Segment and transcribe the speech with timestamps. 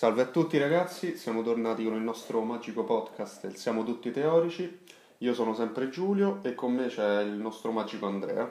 [0.00, 4.80] Salve a tutti ragazzi, siamo tornati con il nostro magico podcast il Siamo tutti teorici.
[5.18, 8.50] Io sono sempre Giulio e con me c'è il nostro magico Andrea.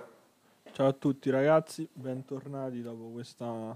[0.71, 3.75] Ciao a tutti ragazzi, bentornati dopo questa,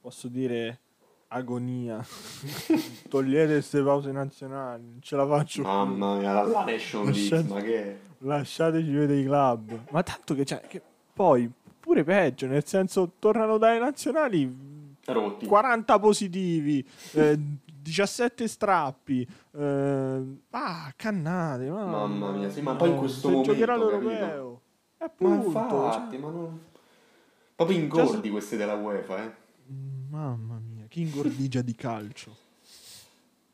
[0.00, 0.80] posso dire,
[1.28, 2.02] agonia.
[3.10, 5.70] Togliete queste pause nazionali, non ce la faccio più.
[5.70, 7.98] Mamma mia, la Nation League, ma che?
[8.16, 9.78] Lasciateci vedere i club.
[9.90, 10.80] Ma tanto che c'è, che
[11.12, 14.72] poi pure peggio, nel senso tornano dalle nazionali
[15.06, 15.46] Rotti.
[15.46, 19.26] 40 positivi, eh, 17 strappi.
[19.52, 21.68] Eh, ah, cannate.
[21.68, 24.60] Mamma mia, sì, ma poi in questo momento, giocherà l'europeo.
[24.98, 26.60] E Ma appunto, infatti, cioè, ma non...
[27.56, 29.30] Proprio ingordi queste della UEFA, eh.
[29.70, 32.36] mm, mamma mia, chi ingordigia di calcio.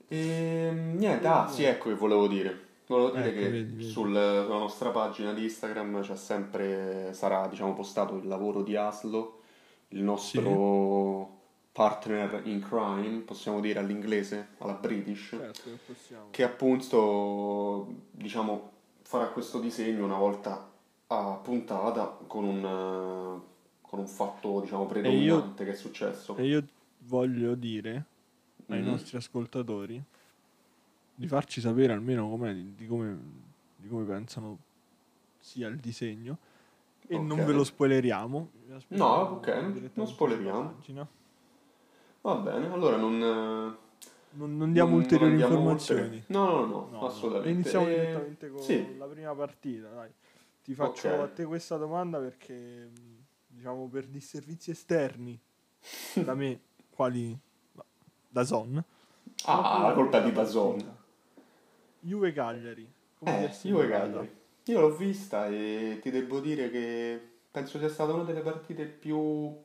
[0.09, 2.69] E niente, ah sì, ecco che volevo dire.
[2.87, 3.83] Volevo dire Ecco, che vedi, vedi.
[3.85, 9.43] sul- sulla nostra pagina di Instagram c'è sempre, sarà diciamo postato il lavoro di Aslo,
[9.89, 11.40] il nostro
[11.73, 15.71] partner in crime, possiamo dire all'inglese, alla British, Certo
[16.31, 18.71] che appunto diciamo
[19.03, 20.71] farà questo disegno una volta
[21.09, 23.41] a puntata con un,
[23.81, 26.37] con un fatto diciamo predominante che è successo.
[26.37, 26.65] E io
[26.99, 28.05] voglio dire
[28.67, 28.89] ai Mhm.
[28.89, 30.03] nostri ascoltatori
[31.15, 32.37] di farci sapere almeno
[32.77, 33.19] di, come,
[33.77, 34.59] di come pensano
[35.39, 36.39] sia il disegno
[37.09, 37.47] e non Ok.
[37.47, 38.51] ve lo spoileriamo.
[38.89, 40.77] No, ok, non spoileriamo.
[42.23, 43.15] Va bene, allora non...
[43.15, 43.77] eh,
[44.37, 46.01] Non, non diamo Non- ulteriori non andiamo informazioni.
[46.17, 46.25] oltre.
[46.29, 47.07] No, no, no, No, no.
[47.07, 47.51] assolutamente.
[47.51, 48.97] Iniziamo Eh, direttamente con sì.
[48.99, 50.11] la prima partita, dai.
[50.63, 51.21] Ti faccio Ok.
[51.21, 52.91] a te questa domanda perché,
[53.47, 55.39] diciamo, per disservizi esterni
[56.15, 56.61] da me,
[56.91, 57.37] quali
[58.29, 58.83] da Zon.
[59.47, 60.97] Ah, la colpa di Dazon.
[62.01, 62.93] Juve Cagliari.
[63.21, 63.89] Eh, io sembrata?
[63.99, 64.39] Cagliari.
[64.65, 67.19] Io l'ho vista e ti devo dire che
[67.51, 69.57] penso sia stata una delle partite più...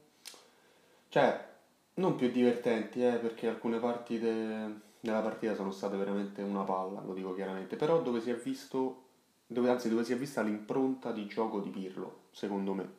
[1.09, 1.53] Cioè,
[1.95, 7.01] non più divertenti, eh, perché alcune parti de- della partita sono state veramente una palla,
[7.01, 9.03] lo dico chiaramente, però dove si è visto,
[9.45, 12.89] dove, anzi dove si è vista l'impronta di gioco di Pirlo, secondo me,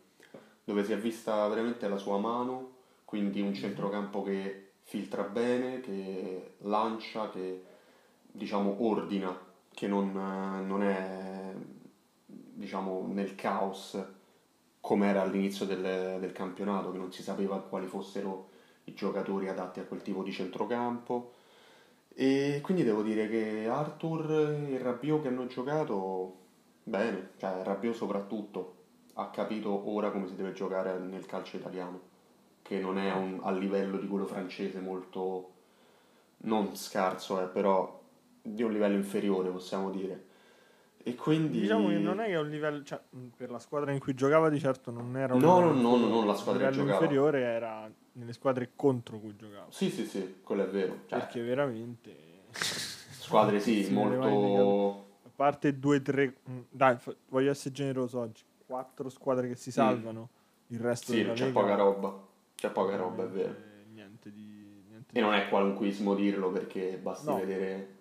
[0.64, 2.74] dove si è vista veramente la sua mano,
[3.04, 7.64] quindi un centrocampo che filtra bene, che lancia, che
[8.22, 9.36] diciamo ordina,
[9.72, 11.52] che non, non è
[12.28, 13.98] diciamo nel caos
[14.80, 18.54] come era all'inizio del, del campionato, che non si sapeva quali fossero
[18.86, 21.32] i giocatori adatti a quel tipo di centrocampo.
[22.14, 24.30] E quindi devo dire che Arthur
[24.70, 26.36] e Rabiot che hanno giocato
[26.82, 28.74] bene, cioè Rabiot soprattutto
[29.14, 32.00] ha capito ora come si deve giocare nel calcio italiano,
[32.62, 35.50] che non è un- a livello di quello francese molto
[36.38, 38.00] non scarso, eh, però
[38.42, 40.24] di un livello inferiore possiamo dire.
[41.02, 43.00] E quindi Diciamo che non è che è un livello, cioè,
[43.36, 45.88] per la squadra in cui giocava di certo non era un No, livello no, no,
[45.96, 46.14] inferiore.
[46.14, 47.04] non la squadra livello giocava.
[47.04, 49.66] inferiore era nelle squadre contro cui giocava.
[49.70, 51.00] Sì, sì, sì, quello è vero.
[51.06, 52.14] Cioè, Perché veramente...
[52.50, 55.04] squadre sì, molto...
[55.24, 56.36] A parte due, tre...
[56.44, 56.96] mh, Dai,
[57.28, 58.42] voglio essere generoso oggi.
[58.66, 60.28] Quattro squadre che si salvano,
[60.68, 61.16] il resto Mm.
[61.16, 62.26] Sì, c'è Lega, poca roba.
[62.54, 63.54] C'è poca roba, è vero.
[63.92, 64.82] Niente di...
[64.88, 67.36] Niente E di- non è qualunquismo dirlo perché basti No.
[67.36, 67.94] vedere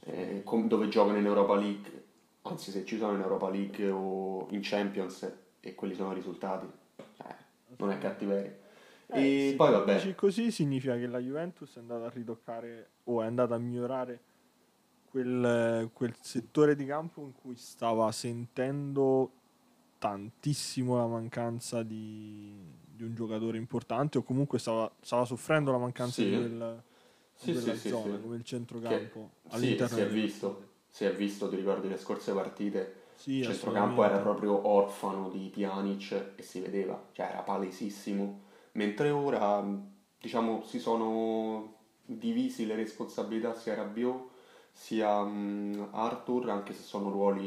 [0.00, 2.04] eh, dove giocano in Europa League,
[2.42, 5.30] anzi se ci sono in Europa League o in Champions
[5.60, 6.66] e quelli sono i risultati.
[7.16, 7.36] Cioè,
[7.76, 8.66] non è cattiveria.
[9.10, 12.90] Eh, e se poi vabbè, dici così significa che la Juventus è andata a ritoccare
[13.04, 14.20] o è andata a migliorare
[15.10, 19.32] quel, quel settore di campo in cui stava sentendo
[19.98, 22.54] tantissimo la mancanza di,
[22.86, 26.28] di un giocatore importante o comunque stava, stava soffrendo la mancanza Sì.
[26.30, 26.82] di, quel,
[27.34, 28.20] Sì, di quella sì, zona sì.
[28.20, 30.66] come il centrocampo sì, all'interno si è visto.
[30.90, 35.48] si è visto, ti ricordi le scorse partite, Sì, il centrocampo era proprio orfano di
[35.52, 38.46] Pjanic e si vedeva, cioè era palesissimo.
[38.78, 39.64] Mentre ora,
[40.20, 41.74] diciamo, si sono
[42.04, 44.30] divisi le responsabilità sia Rabiot
[44.70, 47.46] sia mm, Arthur, anche se sono ruoli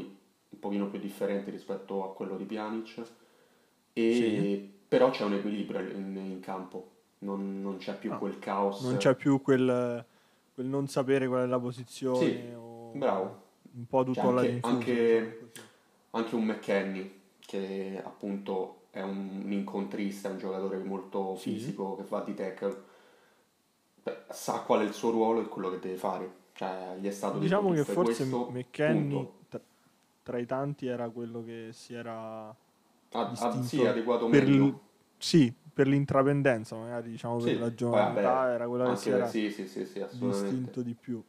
[0.50, 3.02] un pochino più differenti rispetto a quello di Pjanic.
[3.94, 4.80] E Sì.
[4.90, 6.90] però c'è un equilibrio in, in campo,
[7.20, 8.82] non, non c'è più Ah, quel caos.
[8.84, 10.06] non c'è più quel,
[10.54, 13.42] quel non sapere qual è la posizione Sì, o bravo.
[13.74, 15.70] un po' tutto Cioè, alla anche- anche- diciamo
[16.14, 21.52] anche un McKenny che appunto è un incontrista, è un giocatore molto Sì.
[21.52, 22.84] fisico che fa di tackle,
[24.30, 26.32] sa qual è il suo ruolo e quello che deve fare.
[26.54, 29.62] Cioè, gli è stato detto Diciamo che forse McKenny tra,
[30.22, 32.54] tra i tanti era quello che si era
[33.14, 34.50] Ah, ah, distinto sì, adeguato per meglio.
[34.50, 34.78] il-
[35.18, 39.28] sì, per l'intrapendenza, magari diciamo Sì, per la giovane vabbè, era quella che si era
[39.28, 40.72] sì, sì, sì, sì, assolutamente.
[40.72, 41.24] distinto di più.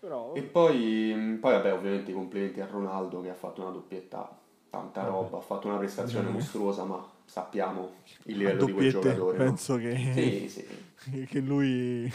[0.00, 4.38] Però E poi, poi, vabbè, ovviamente i complimenti a Ronaldo che ha fatto una doppietta,
[4.76, 6.36] tanta roba, ha fatto una prestazione Vabbè.
[6.36, 7.92] mostruosa, ma sappiamo
[8.24, 9.38] il livello di quel giocatore.
[9.38, 9.44] no?
[9.44, 11.24] penso che, Sì, sì.
[11.28, 12.10] che lui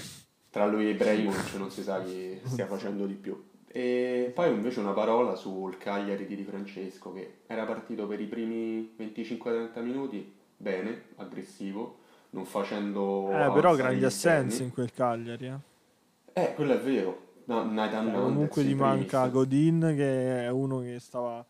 [0.52, 3.42] tra lui e Ibrahimovic non si sa chi stia facendo di più.
[3.68, 8.26] E poi invece una parola sul Cagliari di Di Francesco che era partito per i
[8.26, 12.00] primi 25-30 minuti bene, aggressivo,
[12.32, 13.30] non facendo...
[13.32, 15.48] Eh, però grandi assenze in quel Cagliari.
[15.48, 17.30] Eh, eh quello è vero.
[17.46, 21.46] No, Nathan cioè, comunque gli manca Godin che è uno che stava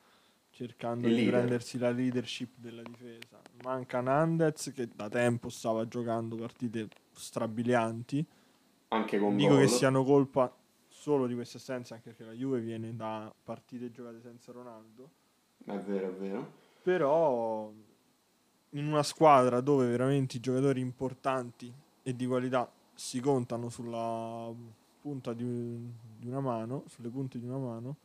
[0.62, 3.42] cercando di prendersi la leadership della difesa.
[3.64, 8.24] Manca Nandez che da tempo stava giocando partite strabilianti.
[8.90, 9.62] Anche con Dico gol.
[9.62, 10.54] che siano colpa
[10.88, 15.10] solo di queste assenze, anche perché la Juve viene da partite giocate senza Ronaldo.
[15.66, 16.54] È vero, è vero.
[16.84, 17.72] Però
[18.70, 21.74] in una squadra dove veramente i giocatori importanti
[22.04, 24.52] e di qualità si contano sulla
[25.02, 25.44] punta di,
[26.20, 27.96] di una mano, sulle punte di una mano,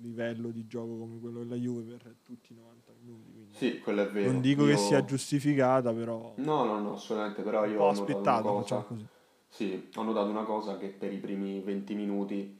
[0.00, 3.54] livello di gioco come quello della Juve per tutti i 90 minuti.
[3.54, 4.32] Sì, quello è vero.
[4.32, 4.74] Non dico io...
[4.74, 6.34] che sia giustificata, però...
[6.38, 8.78] No, no, no, assolutamente, però io ho aspettato, una cosa...
[8.80, 9.06] così.
[9.48, 12.58] Sì, ho notato una cosa che per i primi 20 minuti,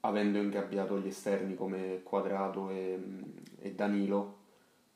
[0.00, 2.98] avendo ingabbiato gli esterni come Quadrato e,
[3.58, 4.36] e Danilo,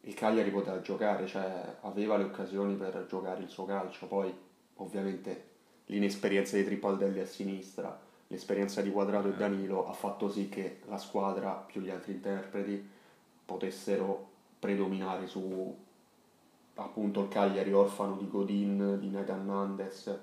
[0.00, 4.32] il Cagliari poteva giocare, cioè aveva le occasioni per giocare il suo calcio, poi
[4.76, 5.50] ovviamente
[5.86, 10.96] l'inesperienza di Tripaldelli a sinistra, l'esperienza di Quadrato e Danilo ha fatto sì che la
[10.96, 12.82] squadra più gli altri interpreti
[13.44, 15.76] potessero predominare su
[16.76, 20.18] appunto il Cagliari orfano di Godin, di Nathan Nandes.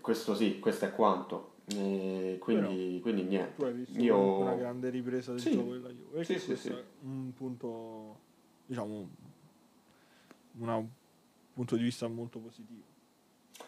[0.00, 1.52] Questo sì, questo è quanto.
[1.66, 3.54] E quindi, quindi niente.
[3.54, 4.38] Tu hai visto Io...
[4.38, 5.52] una grande ripresa del sì.
[5.52, 6.24] gioco della Juve.
[6.24, 6.74] Sì, sì, sì.
[7.02, 8.18] un punto
[8.66, 9.08] diciamo,
[10.58, 10.88] un
[11.54, 12.89] punto di vista molto positivo.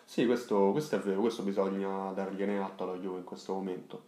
[0.04, 4.06] Sì, questo, questo, è vero, questo bisogna dargliene atto alla Juve in questo momento.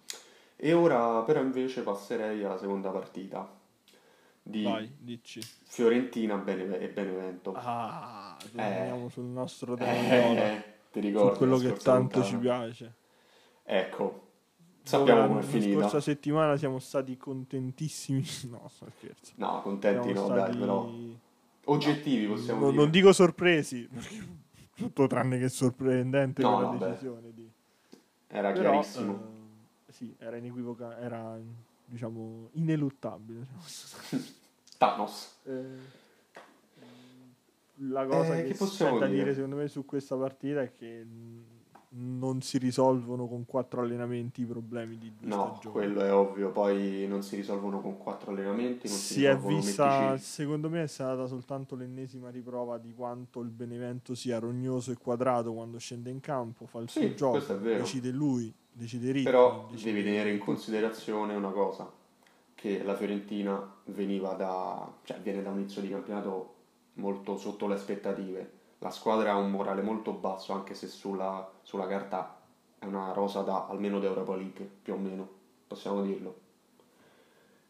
[0.56, 3.48] E ora però invece passerei alla seconda partita
[4.42, 5.40] di Vai, dici.
[5.64, 7.52] Fiorentina e Benevento.
[7.54, 10.40] Ah, torniamo eh, sul nostro Daniolo.
[10.40, 11.32] Eh, ti ricordo.
[11.32, 12.24] Su quello che tanto lontana.
[12.24, 12.94] ci piace.
[13.62, 14.24] Ecco,
[14.84, 15.74] Sappiamo come è finita.
[15.76, 18.22] La scorsa settimana siamo stati contentissimi.
[18.50, 19.32] No, sto scherzo.
[19.36, 20.50] No, contenti siamo no, stati...
[20.50, 20.92] dai, però.
[21.66, 22.82] Oggettivi possiamo no, dire.
[22.82, 23.88] Non dico sorpresi,
[24.74, 26.86] tutto tranne che sorprendente no, la vabbè.
[26.88, 27.50] decisione di...
[28.26, 29.12] Era però, chiarissimo.
[29.12, 31.38] Uh, sì, era inequivoca, era
[31.84, 33.46] diciamo ineluttabile.
[34.78, 35.36] Thanos.
[35.44, 36.02] Eh,
[37.78, 41.04] la cosa eh, che, che c'è da dire secondo me su questa partita è che
[41.96, 45.74] non si risolvono con quattro allenamenti i problemi di due no, stagioni.
[45.74, 50.16] quello è ovvio, poi non si risolvono con quattro allenamenti, non si, si è vista,
[50.18, 55.52] secondo me è stata soltanto l'ennesima riprova di quanto il Benevento sia rognoso e quadrato
[55.52, 59.24] quando scende in campo, fa il sì, suo gioco, decide lui, decide Ricci.
[59.24, 61.88] Però decide devi tenere in considerazione una cosa,
[62.54, 66.54] che la Fiorentina veniva da, cioè viene da un inizio di campionato
[66.94, 71.86] molto sotto le aspettative la squadra ha un morale molto basso, anche se sulla, sulla
[71.86, 72.40] carta
[72.78, 75.28] è una rosa da almeno d'Europa League, più o meno,
[75.66, 76.42] possiamo dirlo.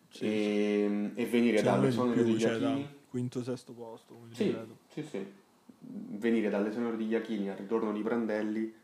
[0.09, 1.21] Sì, e, sì.
[1.21, 3.03] e, venire dall'esonero di Iachini...
[3.09, 4.57] Quinto, sesto posto, sì,
[4.89, 5.33] sì, sì.
[5.79, 8.75] Venire dall'esonero di Iachini al ritorno di Prandelli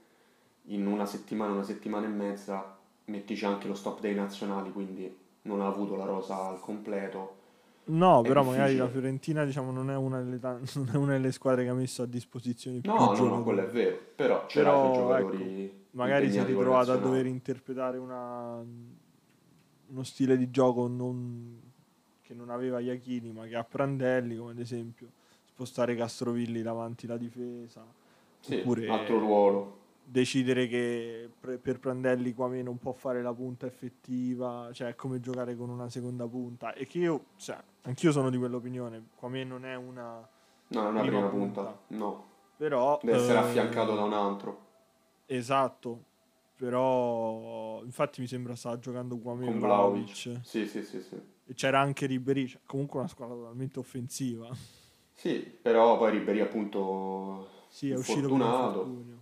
[0.66, 5.60] in una settimana, una settimana e mezza, mettici anche lo stop dei nazionali, quindi non
[5.60, 7.38] ha avuto la rosa al completo
[7.82, 8.62] No, però difficile.
[8.62, 10.38] magari la Fiorentina diciamo, non, è delle,
[10.74, 13.62] non, è una delle, squadre che ha messo a disposizione più no, no, no, quello
[13.62, 18.62] è vero, però c'era però, giocatori ecco, magari si è ritrovato a dover interpretare una,
[19.86, 21.60] uno stile di gioco non,
[22.22, 25.08] che non aveva Iachini ma che ha Prandelli, come ad esempio
[25.46, 27.84] spostare Castrovilli davanti la difesa.
[28.40, 29.79] Sì, oppure, altro ruolo
[30.10, 35.54] decidere che per Prandelli Quame non può fare la punta effettiva, cioè è come giocare
[35.56, 36.74] con una seconda punta.
[36.74, 39.10] E che io, cioè, anch'io sono di quell'opinione.
[39.14, 40.28] Quame non è una.
[40.68, 41.62] No, è una prima, prima punta.
[41.62, 41.80] punta.
[41.88, 42.28] no.
[42.56, 42.98] Però.
[43.02, 44.66] Deve essere eh, affiancato da un altro.
[45.26, 46.04] Esatto.
[46.56, 50.40] Però, infatti, mi sembra stava giocando Quame con Vlaovic.
[50.42, 51.20] Sì, sì, sì, sì.
[51.46, 54.48] E c'era anche Ribéry, cioè, comunque una squadra totalmente offensiva.
[55.12, 57.48] Sì, però poi Ribéry appunto.
[57.68, 59.19] Sì, è uscito con un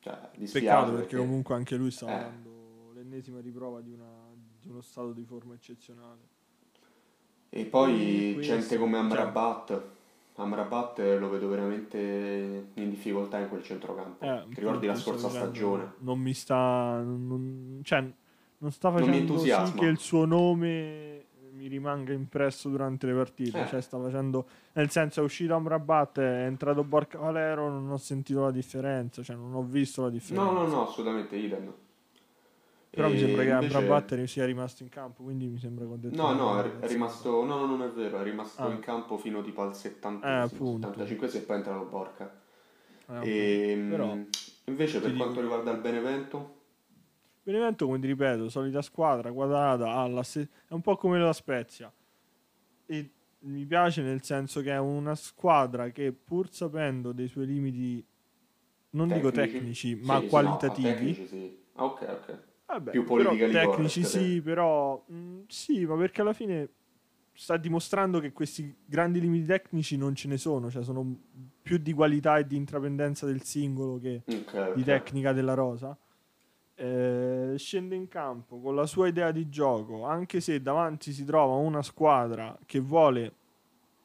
[0.00, 0.18] cioè,
[0.50, 2.20] Peccato perché, perché, comunque anche lui sta eh.
[2.22, 4.10] dando l'ennesima riprova di, una,
[4.58, 6.28] di, uno stato di forma eccezionale.
[7.50, 9.66] E poi e gente come Amrabat.
[9.68, 9.82] Cioè,
[10.36, 14.24] Amrabat lo vedo veramente in difficoltà in quel centrocampo.
[14.24, 15.94] Eh, Ti ricordi la scorsa stagione?
[15.98, 17.02] Non mi sta.
[17.02, 18.10] Non, cioè,
[18.58, 21.09] non sta facendo non sì che il suo nome
[21.60, 23.62] mi rimanga impresso durante le partite.
[23.62, 23.66] Eh.
[23.66, 24.46] Cioè, sta facendo.
[24.72, 29.36] Nel senso, è uscito Amrabat, è entrato Borca Valero, non ho sentito la differenza, cioè
[29.36, 30.50] non ho visto la differenza.
[30.50, 31.70] No, no, no, assolutamente idem.
[32.88, 35.92] Però mi E sembra che invece- Amrabat sia rimasto in campo, quindi mi sembra che
[35.92, 37.44] ho detto No, no, è, rimasto.
[37.44, 38.70] No, no, non è vero, è rimasto Ah.
[38.70, 40.88] in campo fino tipo al 70 Eh, appunto.
[40.88, 42.34] 75 e poi è entrato Borca.
[43.22, 43.72] Eh.
[43.74, 44.16] E Però
[44.64, 46.54] invece per quanto dico- riguarda il Benevento,
[47.50, 51.32] Benevento, come ti ripeto, solita squadra, quadrata, ha la se- è un po' come la
[51.32, 51.92] Spezia.
[52.86, 58.06] E mi piace nel senso che è una squadra che pur sapendo dei suoi limiti,
[58.90, 61.58] non dico tecnici, ma Sì, sì, qualitativi, no, tecnici sì.
[61.74, 62.38] Ah, ok, ok.
[62.66, 66.68] Vabbè, Più però tecnici correct, sì, però mh, sì, ma perché alla fine
[67.32, 71.04] sta dimostrando che questi grandi limiti tecnici non ce ne sono, cioè sono
[71.62, 74.84] più di qualità e di intraprendenza del singolo che Ok, di ok.
[74.84, 75.98] tecnica della rosa.
[76.82, 81.56] Eh, scende in campo con la sua idea di gioco, anche se davanti si trova
[81.56, 83.34] una squadra che vuole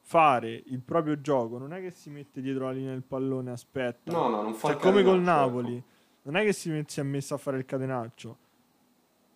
[0.02, 4.12] fare il proprio gioco, non è che si mette dietro la linea del pallone aspetta.
[4.12, 5.86] No, no, non fa Cioè, come col Napoli, ecco.
[6.24, 8.38] non è che si, met- si è messo a fare il catenaccio.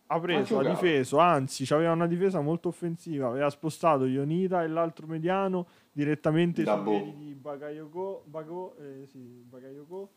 [0.08, 3.28] Ha preso, ha difeso, anzi, aveva una difesa molto offensiva.
[3.28, 6.92] Aveva spostato Ionita e l'altro mediano direttamente Da sui Bo.
[6.92, 10.10] piedi di Bakayoko, Bago, eh, sì, Bakayoko.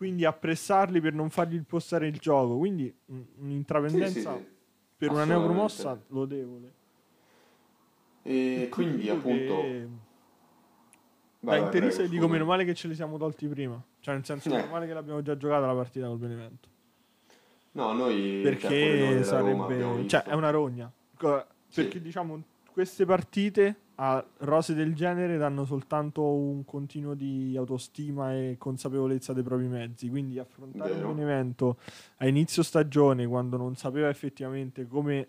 [0.00, 2.56] Quindi a pressarli per non fargli impostare il gioco.
[2.56, 4.28] Quindi un- Sì, sì,
[4.96, 6.72] per una neopromossa lodevole.
[8.22, 9.60] E quindi Dico appunto...
[9.60, 9.88] che-
[11.40, 13.78] Vai, da vai, interista prego, dico meno male che ce li siamo tolti prima.
[14.00, 14.52] Cioè, nel senso, Eh.
[14.56, 16.68] meno male che l'abbiamo già giocata la partita col Benevento.
[17.72, 18.40] No, noi...
[18.42, 21.82] cioè, perché Roma sarebbe cioè è una rogna Co- Sì.
[21.82, 22.42] perché diciamo
[22.72, 29.42] queste partite a rose del genere danno soltanto un continuo di autostima e consapevolezza dei
[29.42, 31.10] propri mezzi quindi affrontare Vero.
[31.10, 31.78] un evento
[32.18, 35.28] a inizio stagione quando non sapeva effettivamente come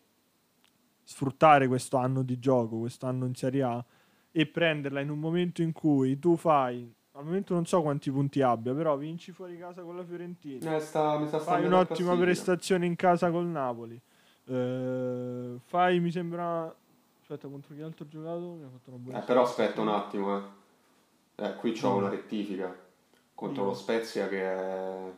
[1.03, 3.83] sfruttare questo anno di gioco questo anno in Serie A
[4.31, 8.41] e prenderla in un momento in cui tu fai al momento non so quanti punti
[8.41, 12.95] abbia però vinci fuori casa con la Fiorentina Eh, sta, sta fai un'ottima prestazione in
[12.95, 14.01] casa col Napoli.
[14.45, 16.73] Eh, fai, mi sembra.
[17.31, 18.39] Aspetta, contro chi altro ho giocato?
[18.39, 20.41] Mi ha fatto una buona Eh, però aspetta un attimo, eh.
[21.45, 21.97] Eh, qui c'ho Mm.
[21.97, 22.75] una rettifica
[23.33, 25.11] contro lo Spezia che è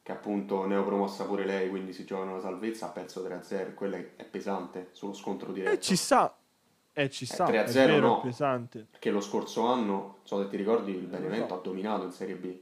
[0.00, 4.24] che appunto neopromossa pure lei, quindi si giocano la salvezza, ha perso 3-0, quella è
[4.24, 5.74] pesante sullo scontro diretto.
[5.74, 6.34] Eh, ci sta.
[6.92, 7.44] Eh, ci sta.
[7.46, 8.20] 3 a è 0 vero, no.
[8.20, 8.86] pesante.
[8.88, 11.54] Perché lo scorso anno, non so se ti ricordi, il Benevento so.
[11.56, 12.58] ha dominato in Serie B.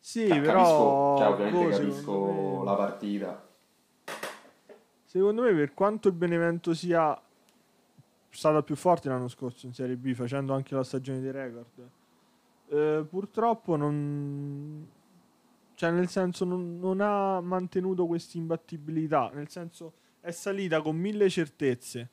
[0.00, 0.52] Sì, Ca- però.
[0.54, 2.24] capisco, cioè, ovviamente boh, capisco
[2.58, 3.47] me- la partita.
[5.08, 7.18] Secondo me, per quanto il Benevento sia
[8.28, 11.90] stata più forte l'anno scorso in Serie B, facendo anche la stagione dei record,
[12.68, 14.86] eh, purtroppo non.
[15.72, 19.30] Cioè, nel senso, non, non ha mantenuto questa imbattibilità.
[19.32, 22.10] Nel senso, è salita con mille certezze,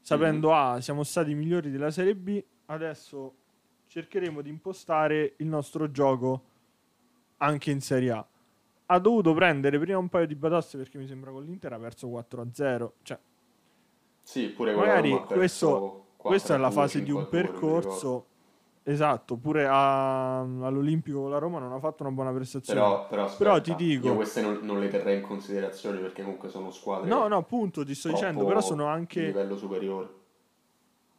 [0.00, 2.42] sapendo, ah, siamo stati i migliori della Serie B.
[2.66, 3.34] Adesso
[3.86, 6.42] cercheremo di impostare il nostro gioco
[7.36, 8.28] anche in Serie A.
[8.92, 12.08] Ha dovuto prendere prima un paio di batoste perché mi sembra con l'Inter ha perso
[12.08, 12.92] 4-0.
[13.02, 13.18] Cioè,
[14.22, 17.78] Sì, pure magari questo, 4-2, questa è la fase di un 5-2, non mi ricordo.
[17.78, 18.26] percorso.
[18.82, 22.80] Esatto, pure a- all'Olimpico con la Roma non ha fatto una buona prestazione.
[22.80, 26.22] Però, però, Però aspetta, ti dico- io queste non, non le terrei in considerazione perché
[26.22, 29.26] comunque sono squadre no, no, appunto, ti sto dicendo, però sono anche...
[29.26, 30.08] livello superiore.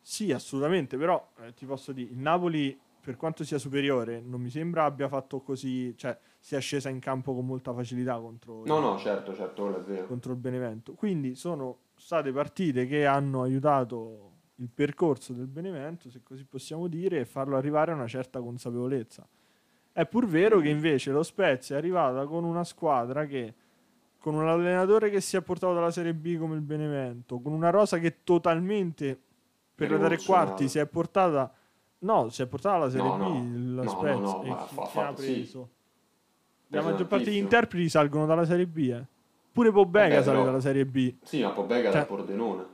[0.02, 4.50] Sì, assolutamente, però eh, ti posso dire, il Napoli, per quanto sia superiore, non mi
[4.50, 8.84] sembra abbia fatto così, cioè sia scesa in campo con molta facilità contro, No, il,
[8.84, 10.94] no, certo, certo, contro il Benevento.
[10.94, 17.20] Quindi sono state partite che hanno aiutato il percorso del Benevento, se così possiamo dire,
[17.20, 19.28] e farlo arrivare a una certa consapevolezza.
[19.92, 23.56] È pur vero che invece lo Spezia è arrivata con una squadra che
[24.20, 27.72] con un allenatore che si è portato dalla Serie B come il Benevento, con una
[27.72, 29.20] rosa che totalmente
[29.74, 31.52] per la tre quarti si è portata
[32.02, 33.82] no, si è portata alla Serie No, B no.
[33.84, 34.56] la Spezia no, no, chi, chi ha
[34.86, 35.32] fatto- sì.
[35.34, 35.70] preso?
[36.68, 39.06] La maggior parte degli interpreti salgono dalla Serie B, eh.
[39.52, 41.14] Pure Pobega Vabbè, sale però- dalla Serie B.
[41.24, 42.66] Sì, ma Pobega Cioè- da Pordenone.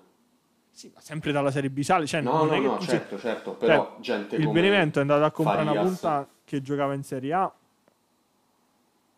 [0.69, 4.35] Sì, ma sempre dalla Serie B sale, cioè No, no, no, certo, certo, però gente
[4.35, 5.87] il Benevento è andato a comprare una Farias.
[5.99, 7.51] punta che giocava in Serie A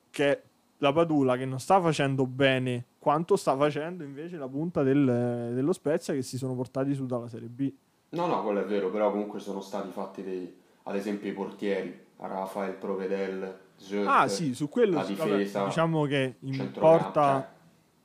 [0.10, 0.42] che è
[0.78, 5.74] la Padula che non sta facendo bene quanto sta facendo invece la punta del- dello
[5.74, 7.72] Spezia che si sono portati su dalla Serie B.
[8.10, 12.08] No, no, quello è vero, però comunque sono stati fatti dei, ad esempio i portieri,
[12.18, 17.04] Rafael Provedel, Zöt, Ah sì, su quello la sì, vabbè, difesa, diciamo che in centrocampo,
[17.04, 17.48] porta, cioè,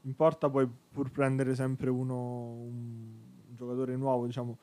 [0.03, 3.13] in porta puoi pur prendere sempre uno un
[3.57, 4.59] giocatore nuovo, diciamo.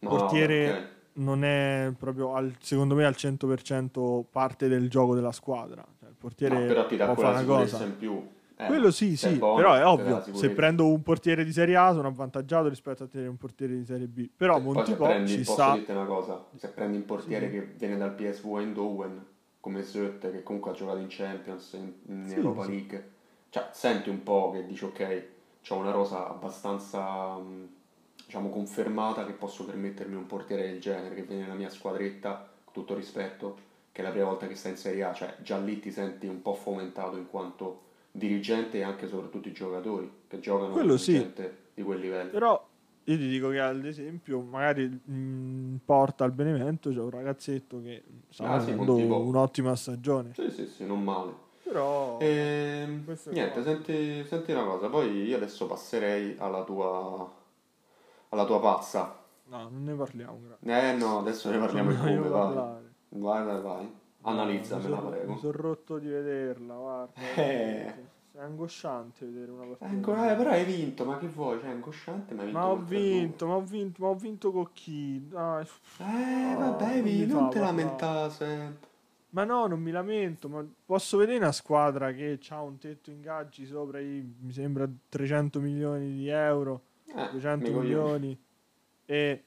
[0.00, 0.86] no, portiere- no, ok.
[1.14, 5.84] non è proprio al, secondo me al 100% parte del gioco della squadra.
[5.98, 7.84] Cioè, il portiere No, però ti dà può fare una cosa.
[7.84, 8.28] in più.
[8.62, 11.92] Eh, Quello sì, sì, buono, però è ovvio, se prendo un portiere di Serie A
[11.92, 14.28] sono avvantaggiato rispetto a tenere un portiere di Serie B.
[14.36, 15.72] Però Poi se Montipò prendi, ci posso sta.
[15.74, 17.52] dirti una cosa, se prendi un portiere Sì.
[17.52, 19.26] che viene dal PSV Eindhoven,
[19.60, 21.72] come Zöt, che comunque ha giocato in Champions,
[22.06, 22.70] in, Sì, Europa sì.
[22.70, 23.10] League,
[23.50, 25.22] cioè, senti un po' che dici ok,
[25.68, 27.68] ho una rosa abbastanza, mh,
[28.26, 32.72] diciamo, confermata che posso permettermi un portiere del genere che viene nella mia squadretta, con
[32.72, 33.56] tutto rispetto,
[33.92, 36.26] che è la prima volta che sta in Serie A, cioè già lì ti senti
[36.26, 41.32] un po' fomentato in quanto dirigente e anche soprattutto i giocatori che giocano Quello sì.
[41.74, 42.30] di quel livello.
[42.30, 42.68] Però
[43.04, 48.04] io ti dico che ad esempio, magari in porta al Benevento c'è un ragazzetto che
[48.28, 50.32] sta Ah, sì, facendo tipo- un'ottima stagione.
[50.34, 51.50] Sì, sì, sì, non male.
[51.64, 57.28] Però Ehm, Queste niente, senti, senti una cosa, poi io adesso passerei alla tua,
[58.28, 59.18] alla tua pazza.
[59.48, 60.38] no, non ne parliamo.
[60.40, 60.90] grazie.
[60.90, 62.30] Eh no, adesso ne parliamo Non come, vai.
[62.30, 62.92] parlare.
[63.08, 65.36] Vai, Analizzamela, mi prego.
[65.38, 67.12] sono rotto di vederla, guarda.
[67.36, 68.20] Eh.
[68.34, 69.84] È angosciante vedere una partita.
[69.90, 71.58] Ancora- eh, però hai vinto, ma che vuoi?
[71.60, 72.88] Cioè, è angosciante, ma hai vinto Ma ho col 3-2.
[72.88, 75.28] vinto, ma ho vinto, ma ho vinto con chi?
[75.28, 75.66] Dai.
[75.98, 78.88] Eh, vabbè, non vi- mi non fa te lamentare sempre.
[79.30, 83.66] Ma no, non mi lamento, ma posso vedere una squadra che ha un tetto ingaggi
[83.66, 86.80] sopra i, mi sembra 300 milioni di euro,
[87.14, 87.88] Eh, 200 mi coglioni.
[87.88, 88.42] milioni
[89.04, 89.42] e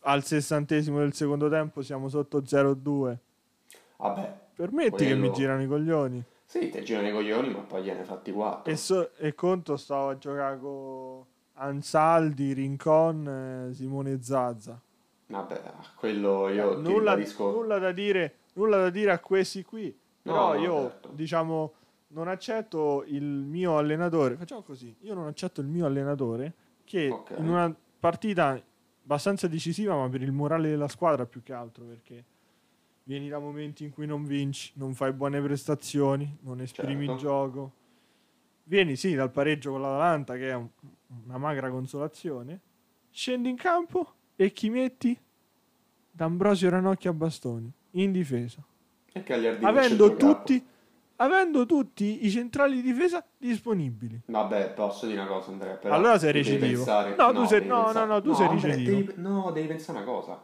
[0.00, 3.18] al sessantesimo del secondo tempo siamo sotto 0-2.
[4.02, 6.24] Vabbè, Permetti che mi Quello- girano i coglioni.
[6.44, 8.70] sì, ti girano i coglioni, ma poi gliene fatti 4.
[8.70, 14.80] E, so- e conto stavo a giocare con Ansaldi, Rincon, eh, Simone Zazza.
[15.26, 15.62] Vabbè,
[15.96, 19.96] quello io ti nulla, nulla da dire, nulla da dire a questi qui.
[20.20, 21.08] Però No, io, certo.
[21.12, 21.72] diciamo,
[22.08, 24.36] non accetto il mio allenatore.
[24.36, 26.52] Facciamo così: io non accetto il mio allenatore
[26.84, 27.34] che Ok.
[27.38, 28.60] in una partita
[29.04, 32.24] abbastanza decisiva, ma per il morale della squadra più che altro perché.
[33.04, 37.12] Vieni da momenti in cui non vinci, non fai buone prestazioni, non esprimi Certo.
[37.12, 37.72] il gioco.
[38.64, 40.68] Vieni sì dal pareggio con l'Atalanta, che è un-
[41.26, 42.60] una magra consolazione.
[43.10, 45.18] Scendi in campo e chi metti?
[46.14, 48.62] D'Ambrosio Ranocchia a bastoni in difesa.
[49.62, 50.64] Avendo tutti,
[51.16, 54.20] avendo tutti i centrali di difesa disponibili.
[54.26, 55.74] Vabbè, posso dire una cosa, Andrea.
[55.74, 56.84] Però Allora sei recidivo.
[56.84, 58.96] pensare- No, tu sei- no, no, no, tu sei Andrea, recidivo.
[59.12, 60.42] devi- no, devi pensare una cosa.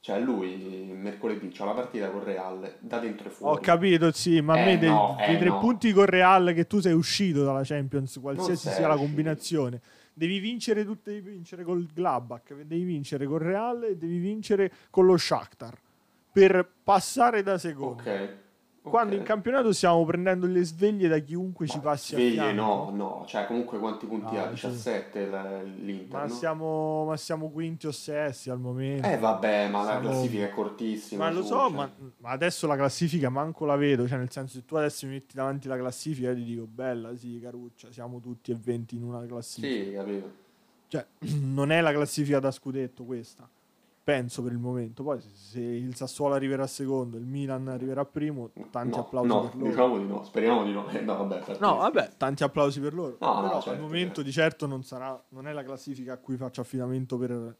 [0.00, 3.56] Cioè, lui mercoledì c'ha la partita con Real da dentro e fuori.
[3.58, 5.58] Ho capito, sì, ma a Eh, me dei, no, dei eh, tre no.
[5.58, 9.80] punti con Real che tu sei uscito dalla Champions, qualsiasi sia la combinazione.
[10.14, 15.04] Devi vincere tutte, devi vincere col Gladbach, devi vincere col Real e devi vincere con
[15.06, 15.76] lo Shakhtar
[16.32, 18.02] per passare da secondo.
[18.02, 18.36] Ok.
[18.88, 22.62] Quando in campionato stiamo prendendo le sveglie da chiunque ci Ma passi a sveglie, fianco.
[22.62, 23.24] no, no.
[23.26, 24.56] Cioè, comunque quanti punti Ah, ha?
[24.56, 24.66] sì.
[24.68, 26.34] 17 la- l'Inter, Ma, no?
[26.34, 29.06] siamo, ma siamo quinti o sesti al momento.
[29.08, 31.24] Eh vabbè, ma la Siamo- classifica è cortissima.
[31.24, 31.70] Ma lo so, cioè.
[31.72, 34.06] ma, ma adesso la classifica manco la vedo.
[34.08, 37.14] Cioè, nel senso, se tu adesso mi metti davanti la classifica, io ti dico, bella,
[37.16, 39.84] sì, Caruccia, siamo tutti e 20 in una classifica.
[39.84, 40.32] Sì, capito.
[40.88, 41.06] Cioè,
[41.40, 43.48] non è la classifica da scudetto questa.
[44.08, 45.02] Penso per il momento.
[45.02, 49.54] Poi, se, il Sassuolo arriverà secondo, il Milan arriverà primo, tanti no, applausi no, per
[49.56, 49.68] loro.
[49.68, 50.24] diciamo di no.
[50.24, 50.88] Speriamo di no.
[50.88, 53.18] Eh, no, vabbè, No, vabbè, tanti applausi per loro.
[53.20, 54.22] No, Però certo, al momento certo.
[54.22, 57.54] di certo non sarà, non è la classifica a cui faccio affidamento per,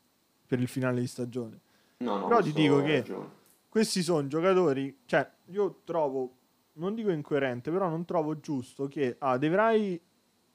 [0.46, 1.60] per il finale di stagione.
[1.98, 3.28] No, no, però ti dico che- ragione.
[3.68, 6.32] Questi sono giocatori, cioè io trovo,
[6.76, 10.00] non dico incoerente, però non trovo giusto che ah, De Vrij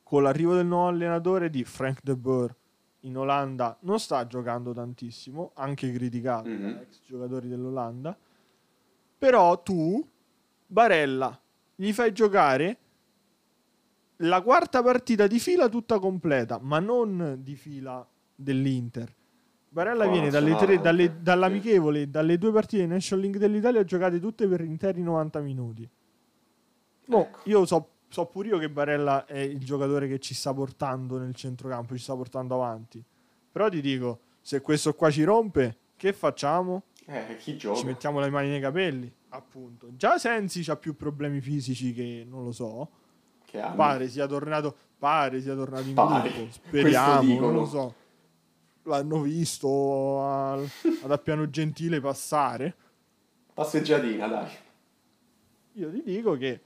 [0.02, 2.56] con l'arrivo del nuovo allenatore di Frank de Boer
[3.06, 6.74] in Olanda non sta giocando tantissimo, anche criticato Mhm.
[6.74, 8.18] da ex giocatori dell'Olanda.
[9.18, 10.06] Però tu,
[10.66, 11.38] Barella,
[11.76, 12.78] gli fai giocare
[14.18, 19.14] la quarta partita di fila tutta completa, ma non di fila dell'Inter.
[19.70, 23.84] Barella Oh, viene dalle tre, dalle- dall'amichevole e dalle due partite di National League dell'Italia
[23.84, 25.90] giocate tutte per interi 90 minuti.
[27.08, 27.40] Mo, Ecco.
[27.46, 31.34] io so, so pure io che Barella è il giocatore che ci sta portando nel
[31.34, 33.04] centrocampo, ci sta portando avanti.
[33.52, 36.84] Però ti dico, se questo qua ci rompe, che facciamo?
[37.08, 37.84] Eh, chi Ci gioca?
[37.86, 39.88] mettiamo le mani nei capelli, appunto.
[39.96, 42.90] Già Sensi ha più problemi fisici che non lo so.
[43.46, 43.76] Che anni?
[43.76, 46.30] Pare sia tornato, pare sia tornato in Pare.
[46.30, 46.52] gruppo.
[46.52, 47.96] Speriamo, non lo so.
[48.84, 50.70] L'hanno visto al,
[51.04, 52.76] ad Appiano Gentile passare.
[53.54, 54.50] Passeggiatina, dai.
[55.74, 56.62] Io ti dico che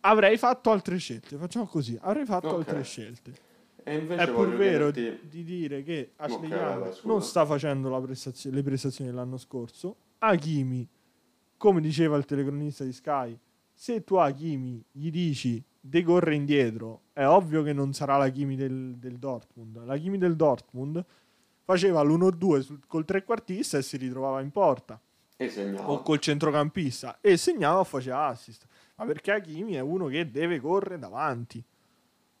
[0.00, 1.36] avrei fatto altre scelte.
[1.36, 2.54] Facciamo così, avrei fatto Ok.
[2.58, 3.32] altre scelte.
[3.82, 5.28] E invece È pur vero chiederti...
[5.28, 9.96] di dire che Ashley Ok, Young non sta facendo la prestazio- le prestazioni dell'anno scorso.
[10.18, 10.86] Hakimi,
[11.56, 13.38] come diceva il telecronista di Sky,
[13.72, 18.96] se tu a Hakimi gli dici decorre indietro, è ovvio che non sarà l'Hakimi del,
[18.98, 19.82] del Dortmund.
[19.84, 21.02] L'Hakimi del Dortmund
[21.64, 25.00] faceva l'1-2 sul- col trequartista e si ritrovava in porta
[25.36, 25.90] E segnava.
[25.90, 28.66] o col centrocampista e segnava o faceva assist.
[29.00, 31.62] Ma perché Hakimi è uno che deve correre davanti.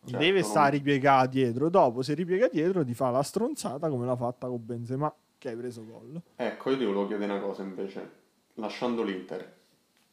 [0.02, 1.68] Certo, deve non- stare ripiegato dietro.
[1.70, 5.56] Dopo, se ripiega dietro, ti fa la stronzata come l'ha fatta con Benzema, che hai
[5.56, 6.20] preso gol.
[6.36, 8.10] Ecco, io ti volevo chiedere una cosa invece.
[8.54, 9.56] Lasciando l'Inter,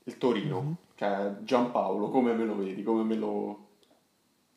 [0.06, 0.76] il Torino, Mhm.
[0.96, 2.82] cioè Giampaolo, come me lo vedi?
[2.84, 3.68] Come me lo,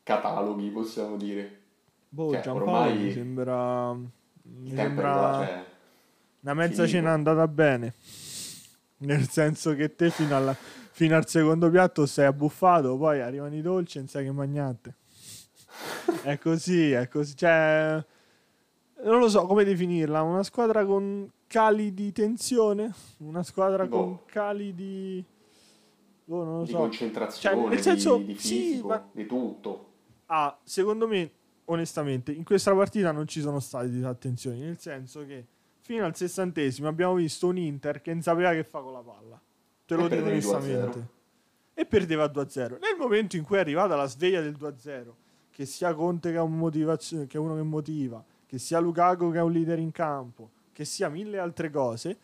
[0.03, 1.59] cataloghi, possiamo dire.
[2.07, 3.93] Boh, Cioè, Giampaolo ormai mi sembra...
[3.93, 5.65] Mi è sembra cioè,
[6.41, 6.91] una mezza finito.
[6.91, 7.93] cena andata bene.
[8.97, 10.55] Nel senso che te fino, alla-
[11.01, 14.97] fino al secondo piatto sei abbuffato, poi arrivano i dolci e non sai che magnate.
[16.21, 17.35] è così, è così.
[17.35, 18.05] Cioè,
[19.05, 20.21] non lo so come definirla.
[20.21, 22.93] Una squadra con cali di tensione?
[23.17, 23.97] Una squadra Boh.
[23.97, 25.25] con cali di...
[26.23, 26.77] Boh, non lo di so.
[26.77, 29.91] concentrazione, Cioè, nel senso, di, di sì, fisico, ma- di tutto.
[30.27, 31.31] Ah, secondo me,
[31.65, 35.47] onestamente, in questa partita non ci sono state disattenzioni, nel senso che
[35.79, 39.41] fino al sessantesimo abbiamo visto un Inter che non sapeva che fa con la palla.
[39.95, 40.49] Te lo dico perdevi 2-0.
[40.55, 41.07] onestamente.
[41.73, 42.79] E perdeva 2-0.
[42.79, 45.13] Nel momento in cui è arrivata la sveglia del 2-0,
[45.49, 49.39] che sia Conte che è, un che è uno che motiva, che sia Lukaku che
[49.39, 52.17] è un leader in campo, che sia mille altre cose,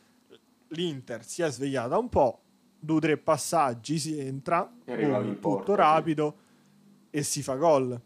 [0.69, 2.39] l'Inter si è svegliata un po',
[2.79, 5.77] due o tre passaggi, si entra, boom, porta, tutto sì.
[5.77, 6.35] rapido
[7.09, 7.99] e si fa gol.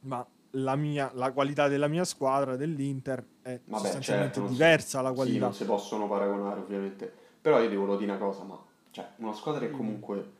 [0.00, 5.00] Ma la, mia, la qualità della mia squadra, dell'Inter, è Vabbè, sostanzialmente certo, si- diversa
[5.00, 5.44] la Sì, qualità.
[5.44, 7.12] non si possono paragonare ovviamente.
[7.40, 9.70] Però io devo dire una cosa, ma cioè, una squadra Mm.
[9.70, 10.30] che comunque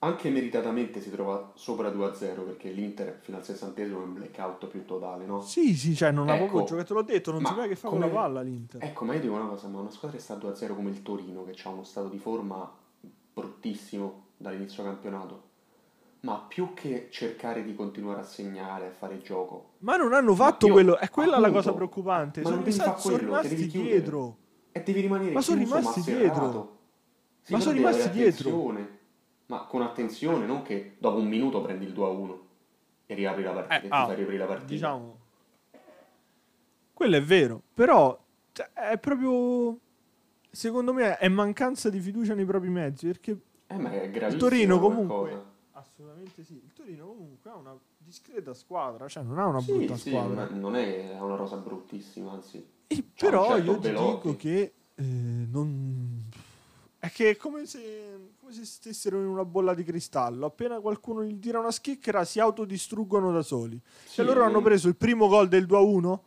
[0.00, 4.84] anche meritatamente si trova sopra 2-0 perché l'Inter fino al sessantesimo è un blackout più
[4.84, 5.40] totale, no?
[5.40, 6.44] Sì, sì, cioè non ha Ecco.
[6.44, 8.84] proprio giocato, te l'ho detto, non sapeva che fa come- con la palla l'Inter.
[8.84, 11.02] Ecco, ma io dico una cosa, ma una squadra che sta a 2-0 come il
[11.02, 12.70] Torino, che ha uno stato di forma
[13.32, 15.42] bruttissimo dall'inizio campionato,
[16.20, 20.66] ma più che cercare di continuare a segnare, a fare gioco, Ma non hanno fatto
[20.66, 22.40] io- quello, è quella la appunto, cosa preoccupante.
[22.40, 23.92] ma Sono, non devi fare sono quello, te rimasti devi chiudere.
[23.94, 24.36] dietro.
[24.72, 26.78] E devi rimanere Ma sono rimasti serrato.
[27.44, 28.72] Sì, Ma sono rimasti dietro.
[29.46, 32.46] Ma con attenzione, non che dopo un minuto prendi il 2 a 1
[33.04, 34.72] e riapri la partita, Eh, ah, fai riaprire la partita.
[34.72, 35.18] Diciamo,
[36.94, 38.18] quello è vero, però
[38.52, 39.78] cioè, è proprio,
[40.50, 44.78] secondo me, è mancanza di fiducia nei propri mezzi, perché Eh, ma è il Torino
[44.78, 45.44] comunque, cosa.
[45.72, 49.96] assolutamente sì, il Torino comunque ha una discreta squadra, cioè non ha una Sì, brutta
[49.96, 50.48] sì, squadra.
[50.50, 52.66] non è una rosa bruttissima, anzi.
[52.86, 54.28] E però certo io ti Belotti.
[54.28, 55.93] dico che eh, non...
[57.04, 60.46] È che è come se, come se stessero in una bolla di cristallo.
[60.46, 63.78] Appena qualcuno gli tira una schicchera si autodistruggono da soli.
[64.04, 66.18] Sì, Cioè loro hanno preso il primo gol del 2-1.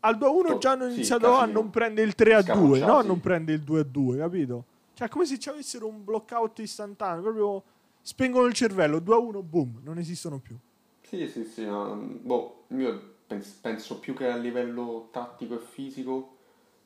[0.00, 1.60] Al 2-1 To- già hanno sì, iniziato a casino.
[1.60, 2.74] non prendere il 3-2, no?
[2.76, 3.06] Scapacciati.
[3.06, 4.64] Non prende il 2-2, capito?
[4.94, 7.20] Cioè come se ci avessero un blockout istantaneo.
[7.20, 7.62] Proprio
[8.00, 10.56] spengono il cervello, 2-1, boom, non esistono più.
[11.02, 16.33] Sì, sì, sì, ma, boh, io pens- penso più che a livello tattico e fisico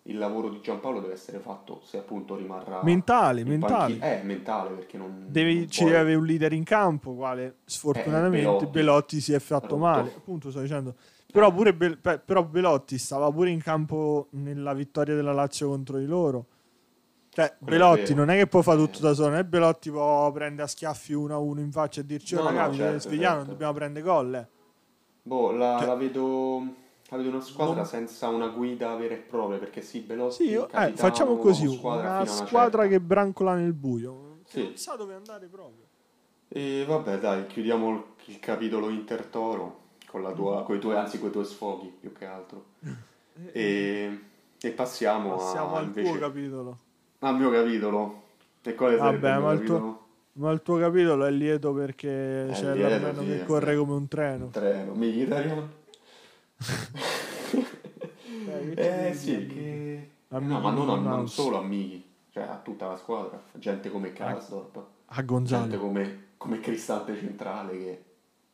[0.09, 3.73] il lavoro di Giampaolo deve essere fatto se appunto rimarrà Mentale, mentale.
[3.75, 4.13] panchina.
[4.21, 5.25] Eh, mentale, perché non...
[5.29, 8.67] Devi- non ci puoi- deve avere un leader in campo, quale sfortunatamente Eh, Belotti.
[8.67, 9.21] Belotti.
[9.21, 9.77] si è fatto Rotto.
[9.79, 10.13] male.
[10.17, 10.95] Appunto, sto dicendo.
[11.31, 16.07] Però, pure pe- però Belotti stava pure in campo nella vittoria della Lazio contro di
[16.07, 16.47] loro.
[17.29, 18.15] Cioè, Quello è Belotti vero.
[18.25, 19.03] non è che può fare tutto Eh.
[19.03, 22.07] da solo, non è Belotti può prendere a schiaffi uno a uno in faccia e
[22.07, 23.51] dirci: No, Oh, no, ragazzi, certo, svegliamo, certo.
[23.51, 24.35] dobbiamo prendere gol.
[24.35, 24.47] eh."
[25.23, 26.63] Boh, la, Cioè- la vedo...
[27.11, 30.69] Vedo una squadra Non- senza una guida vera e propria, perché sì, Belotti, Sì, io-
[30.71, 32.87] eh, facciamo così: uomo squadra una squadra certa.
[32.89, 34.63] che brancola nel buio, Sì.
[34.65, 35.85] non sa dove andare proprio.
[36.49, 41.29] E vabbè, dai, chiudiamo il, il capitolo Inter-Toro con la tua, coi tuoi, anzi, con
[41.29, 42.65] i tuoi sfoghi, più che altro.
[43.53, 44.19] E,
[44.61, 46.79] e passiamo, Passiamo a, al invece, tuo capitolo.
[47.21, 48.23] al mio capitolo.
[48.63, 50.07] E quale sarebbe Vabbè, mio ma il tuo- capitolo?
[50.33, 54.09] Ma il tuo capitolo è lieto perché c'è lieto, sì, che è corre come un
[54.09, 54.45] treno.
[54.47, 55.69] Un treno, Mkhitaryan.
[58.75, 60.11] Eh, Eh sì, che...
[60.29, 61.33] A no, ma non, non Mouse.
[61.35, 63.43] solo a Mighi, cioè a tutta la squadra.
[63.53, 65.79] Gente come Karsdorp, A gente Gonzalo.
[65.79, 68.03] come, come Cristante Centrale che...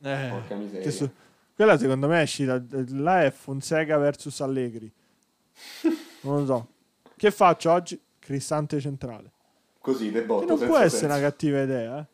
[0.02, 0.82] Eh, Porca miseria.
[0.82, 1.10] che su-
[1.54, 2.62] Quella secondo me è uscita.
[2.90, 4.90] Là è Fonseca versus Allegri.
[6.24, 6.68] Non lo so.
[7.16, 8.00] Che faccio oggi?
[8.18, 9.30] Cristante centrale.
[9.78, 11.06] Così, de botto, Che non può essere senso.
[11.06, 12.06] una cattiva idea, eh.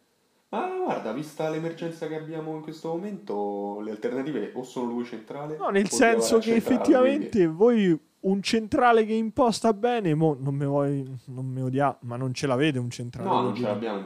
[0.52, 5.56] Ma guarda, vista l'emergenza che abbiamo in questo momento, le alternative o sono lui centrale
[5.56, 11.08] No, nel senso che effettivamente voi un centrale che imposta bene, mo non mi vuoi
[11.26, 14.04] non mi odia, ma non ce l'avete un quindi- centrale No, non ce l'abbiamo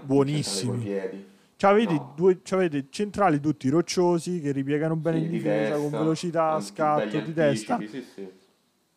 [0.78, 1.26] piedi.
[1.56, 2.12] C'avete, No.
[2.14, 6.50] due, c'avete centrali tutti rocciosi che ripiegano bene Sì, in di difesa testa, con velocità,
[6.52, 7.78] con scatto di testa.
[7.78, 8.30] Sì, sì.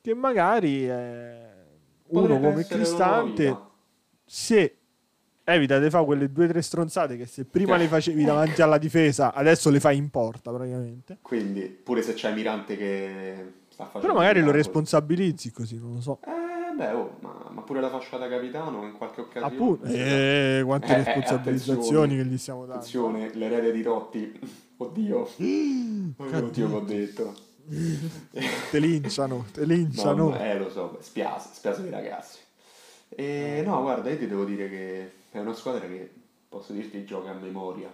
[0.01, 1.39] Che magari eh,
[2.07, 3.57] uno come Cristante,
[4.25, 4.76] se
[5.53, 7.79] evita di fare quelle due o tre stronzate che se prima Eh.
[7.79, 11.17] le facevi davanti alla difesa, adesso le fai in porta praticamente.
[11.21, 14.07] Quindi, pure se c'è Mirante che sta facendo...
[14.07, 16.19] Però magari lo responsabilizzi così, non lo so.
[16.25, 19.53] Eh, beh, oh, ma, ma pure la fascia da capitano in qualche occasione...
[19.53, 22.73] Appunto, eh, quante Eh, eh, responsabilizzazioni che gli stiamo dando.
[22.75, 24.39] Attenzione, l'erede di Totti.
[24.77, 25.29] Oddio.
[26.17, 27.33] Oddio che ho detto.
[28.71, 30.29] Te linciano, te linciano.
[30.29, 32.39] Mamma, eh, lo so, spiace, spiace dei ragazzi.
[33.09, 36.11] E no, guarda, io ti devo dire che è una squadra che,
[36.49, 37.93] posso dirti, gioca a memoria.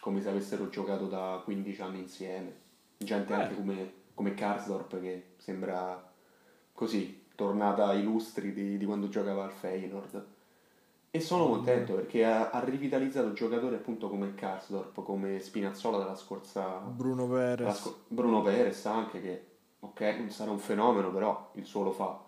[0.00, 2.52] come se avessero giocato da 15 anni insieme.
[2.98, 3.36] Gente Eh.
[3.36, 6.10] anche come, come Karsdorp che sembra
[6.72, 10.26] così, tornata ai lustri di, di quando giocava al Feyenoord.
[11.14, 16.78] E sono contento perché ha, ha rivitalizzato giocatori appunto come Karsdorp, come Spinazzola della scorsa...
[16.78, 17.76] Bruno Perez.
[17.78, 19.46] sco- Bruno Perez anche che,
[19.80, 22.18] ok, non sarà un fenomeno però il suo lo fa.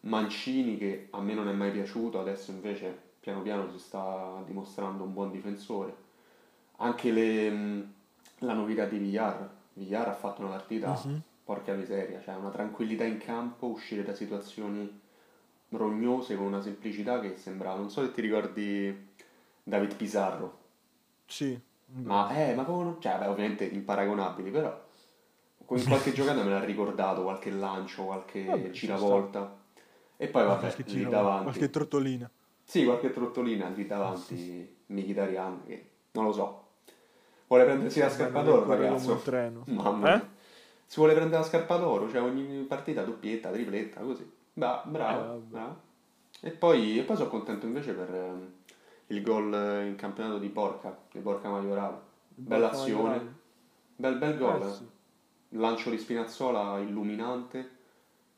[0.00, 5.04] Mancini che a me non è mai piaciuto, adesso invece piano piano si sta dimostrando
[5.04, 5.94] un buon difensore.
[6.76, 7.86] Anche le,
[8.38, 9.48] la novità di Villar.
[9.74, 11.20] Villar ha fatto una partita, Mhm.
[11.44, 15.00] porca miseria, cioè una tranquillità in campo, uscire da situazioni
[15.70, 19.08] rognose con una semplicità che sembrava, non so se ti ricordi
[19.62, 20.58] David Pizarro,
[21.26, 21.58] Sì.
[22.02, 24.68] ma, eh, ma non- cioè, beh, ovviamente imparagonabili, però
[25.72, 29.58] in qualche giocata me l'ha ricordato, qualche lancio, qualche Vabbè, giravolta.
[30.16, 31.42] E poi vabbè, qualche, lì davanti.
[31.44, 32.30] qualche trottolina.
[32.70, 36.64] Sì, qualche trottolina lì davanti, Mkhitaryan, che non lo so.
[37.48, 39.10] Vuole prendersi la scarpa d'oro, ragazzo.
[39.10, 39.62] un treno.
[39.66, 40.26] Mamma Eh?
[40.86, 44.24] Si vuole prendere la scarpa d'oro, cioè ogni partita doppietta, tripletta, così.
[44.52, 45.76] Bra- bravo, Eh, bravo.
[46.42, 48.52] E poi, e poi sono contento invece per ehm,
[49.08, 49.52] il gol
[49.88, 51.98] in campionato di Porca, di Porca Maiorale.
[52.28, 53.34] Bella Porca azione, Maiorale.
[53.96, 54.62] bel, bel gol.
[54.62, 54.72] Eh, eh.
[54.72, 54.88] sì.
[55.58, 57.68] Lancio di Spinazzola illuminante,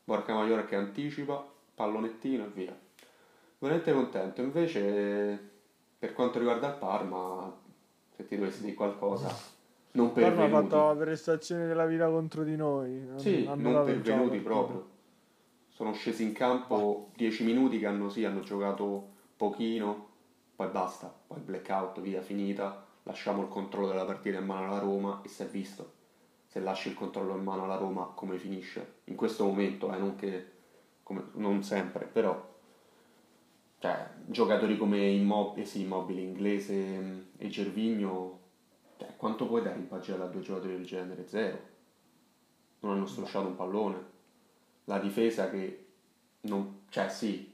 [0.03, 2.81] Porca Maiora che anticipa, pallonettino e via.
[3.63, 4.41] Veramente contento.
[4.41, 5.39] Invece,
[5.97, 7.49] per quanto riguarda il Parma,
[8.13, 9.33] se ti dovessi dire qualcosa,
[9.91, 10.69] non Parma ha pervenuti.
[10.69, 13.05] fatto la prestazione della vita contro di noi.
[13.05, 14.89] Non- Sì, hanno non pervenuti proprio.
[15.69, 20.09] Sono scesi in campo 10 minuti che hanno, sì, hanno giocato pochino,
[20.57, 22.85] poi basta, poi blackout, via, finita.
[23.03, 25.93] Lasciamo il controllo della partita in mano alla Roma e si è visto.
[26.47, 28.95] Se lasci il controllo in mano alla Roma, come finisce?
[29.05, 30.51] In questo momento, eh, non, che,
[31.01, 32.51] come- non sempre, però
[33.83, 38.39] cioè, giocatori come Immobile, sì, Immobile, Inglese mm, e Gervigno,
[38.97, 41.27] cioè, quanto puoi dare in pagella a due giocatori del genere?
[41.27, 41.59] Zero.
[42.79, 43.97] Non hanno strusciato un pallone.
[44.85, 45.87] La difesa che,
[46.43, 47.53] non, cioè sì,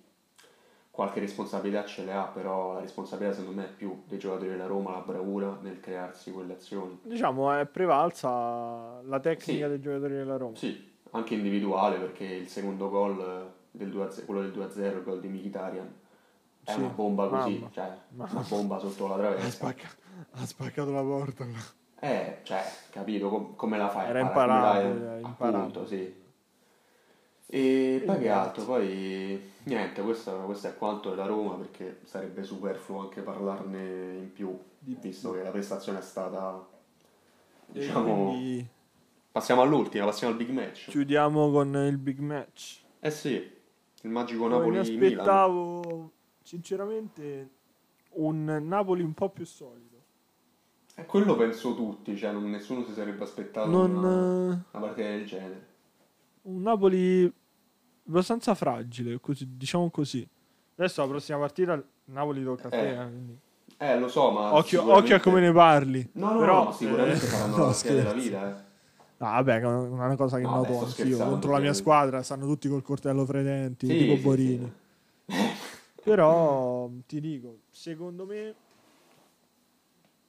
[0.92, 4.68] qualche responsabilità ce le ha, però la responsabilità secondo me è più dei giocatori della
[4.68, 7.00] Roma, la bravura nel crearsi quelle azioni.
[7.02, 9.70] Diciamo è prevalsa la tecnica Sì.
[9.70, 10.56] dei giocatori della Roma.
[10.56, 15.20] Sì, anche individuale perché il secondo gol eh, del 2-0, quello del 2-0, il gol
[15.22, 15.99] di Mkhitaryan,
[16.70, 17.70] è Sì, una bomba così, mamma.
[17.72, 18.32] cioè Mamma.
[18.32, 19.50] una bomba sotto la Ha, traversa.
[19.50, 19.96] spacca-
[20.32, 21.46] ha spaccato la porta.
[22.02, 24.08] Eh, cioè, capito com- come la fai?
[24.10, 25.22] Era è- imparabile.
[25.24, 26.18] Appunto, sì.
[27.52, 28.64] E poi che altro?
[28.64, 33.80] Poi niente, questo, questo è quanto della Roma perché sarebbe superfluo anche parlarne
[34.18, 36.64] in più, visto che la prestazione è stata,
[37.66, 38.30] diciamo...
[38.30, 38.68] quindi
[39.32, 40.90] Passiamo all'ultima, passiamo al big match.
[40.90, 42.82] chiudiamo con il big match.
[43.00, 43.34] Eh sì,
[44.02, 46.12] il magico Io mi aspettavo
[46.44, 47.50] sinceramente
[48.12, 49.98] un Napoli un po' più solido.
[50.96, 55.08] Eh, quello penso tutti, cioè non- nessuno si sarebbe aspettato Non, una, eh, una partita
[55.08, 55.68] del genere.
[56.44, 57.32] un Napoli
[58.08, 60.28] abbastanza fragile, così- diciamo così.
[60.76, 62.90] Adesso la prossima partita Napoli tocca a te.
[62.90, 63.38] Eh, eh, quindi.
[63.78, 66.10] Eh, lo so, ma Occhio, sicuramente- occhio a come ne parli.
[66.14, 68.68] No, no, Però, no, sicuramente eh, faranno no, la partita della vita, eh.
[69.22, 71.18] Ah, vabbè, è una cosa che No, noto anch'io.
[71.18, 74.66] Contro la mia squadra stanno tutti col coltello fredenti, Sì, tipo sì, Borini.
[74.66, 74.72] sì.
[76.04, 78.56] Però ti dico, secondo me,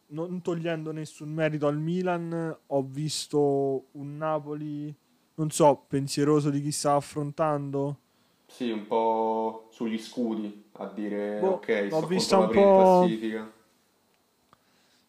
[0.08, 4.94] non togliendo nessun merito al Milan, ho visto un Napoli,
[5.34, 7.98] non so, pensieroso di chi sta affrontando.
[8.46, 12.74] Sì, un po' sugli scudi, a dire Boh, ok, l'ho sto vista contro un po'-
[12.74, 13.50] classifica.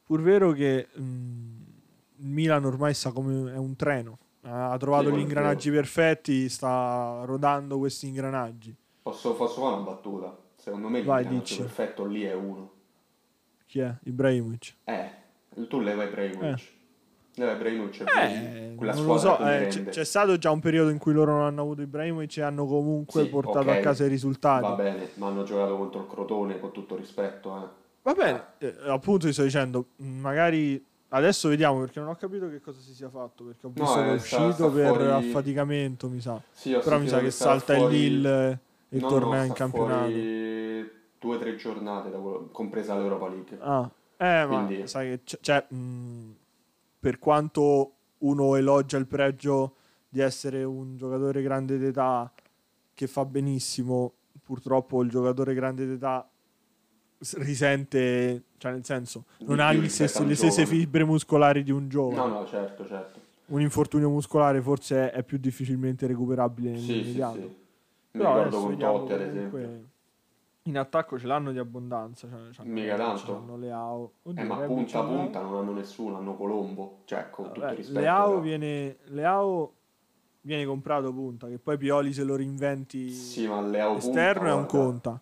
[0.05, 1.61] Pur vero che mm,
[2.17, 4.17] il Milan ormai sta come è un treno.
[4.43, 8.75] Ha trovato Sì, gli ingranaggi perfetti, sta rodando questi ingranaggi.
[9.03, 10.35] Posso, posso fare una battuta?
[10.61, 11.57] Secondo me il Vai, dici.
[11.57, 12.71] perfetto lì è uno.
[13.65, 13.91] Chi è?
[14.03, 14.75] Ibrahimovic.
[14.83, 15.09] Eh,
[15.67, 16.61] tu leva Ibrahimovic.
[17.35, 19.89] Leva Ibrahimovic Eh, quella non lo so, eh, c'è, rende.
[19.89, 23.23] c'è stato già un periodo in cui loro non hanno avuto Ibrahimovic e hanno comunque
[23.23, 24.61] Sì, portato ok, a casa i risultati.
[24.61, 27.67] Va bene, ma hanno giocato contro il Crotone con tutto rispetto, eh.
[28.03, 32.59] Va bene, eh, appunto ti sto dicendo, magari adesso vediamo perché non ho capito che
[32.61, 34.87] cosa si sia fatto, perché ho No, visto che è eh, sta- uscito sta per
[34.95, 36.39] fuori- affaticamento, mi sa.
[36.51, 38.59] Sì, Però mi sa che salta il fuori- Lille
[38.93, 40.09] e No, torna no, in campionato.
[40.11, 43.57] fuori due o tre giornate, da quello- compresa l'Europa League.
[43.61, 46.35] Ah, eh, ma Quindi- sai che cioè, mh,
[46.99, 49.75] per quanto uno elogia il pregio
[50.09, 52.31] di essere un giocatore grande d'età
[52.93, 56.27] che fa benissimo, purtroppo il giocatore grande d'età
[57.37, 59.89] risente, cioè nel senso, non ha un le
[60.35, 62.29] stesse fibre muscolari di un giovane.
[62.29, 63.19] No, no, certo, certo.
[63.47, 67.37] Un infortunio muscolare forse è più difficilmente recuperabile Sì, sì, nell'immediato.
[67.39, 67.55] sì.
[68.13, 69.89] Mi Però ricordo con vediamo Totti, ad esempio.
[70.65, 72.27] In attacco ce l'hanno di abbondanza.
[72.29, 73.55] Cioè, c'hanno Mica tanto.
[73.57, 74.11] Leao.
[74.23, 75.15] Oddio, Eh, ma punta Leao.
[75.15, 76.99] punta non hanno nessuno, hanno Colombo.
[77.05, 77.99] Cioè, con tutto Vabbè, il rispetto.
[77.99, 78.39] Leao però.
[78.41, 79.73] viene, Leao
[80.41, 84.53] viene comprato punta, che poi Pioli se lo reinventi Sì, ma Leao punta, esterno è
[84.53, 85.21] un guarda, conta.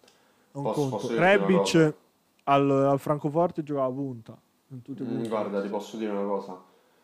[0.51, 0.95] È un Posso- conto.
[0.97, 1.93] posso Rebic
[2.45, 4.37] al, al Francoforte giocava punta.
[4.73, 6.61] Mm, guarda, ti posso dire una cosa.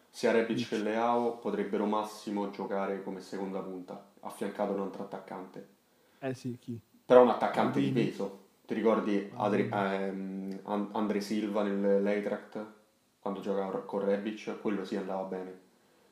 [0.10, 5.68] Sia Rebic che Leao potrebbero massimo giocare come seconda punta, affiancato da un altro attaccante.
[6.26, 6.80] Eh sì, chi?
[7.06, 8.08] Però un attaccante di Maldini.
[8.10, 8.40] peso.
[8.66, 12.66] Ti ricordi Adri- ehm, An- Andre Silva nell'Eintracht
[13.20, 14.60] quando giocava con Rebic?
[14.60, 15.60] Quello sì andava bene.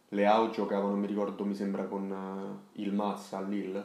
[0.10, 2.12] Leao giocava, non mi ricordo, mi sembra con
[2.76, 3.84] eh, il Mazza a Lille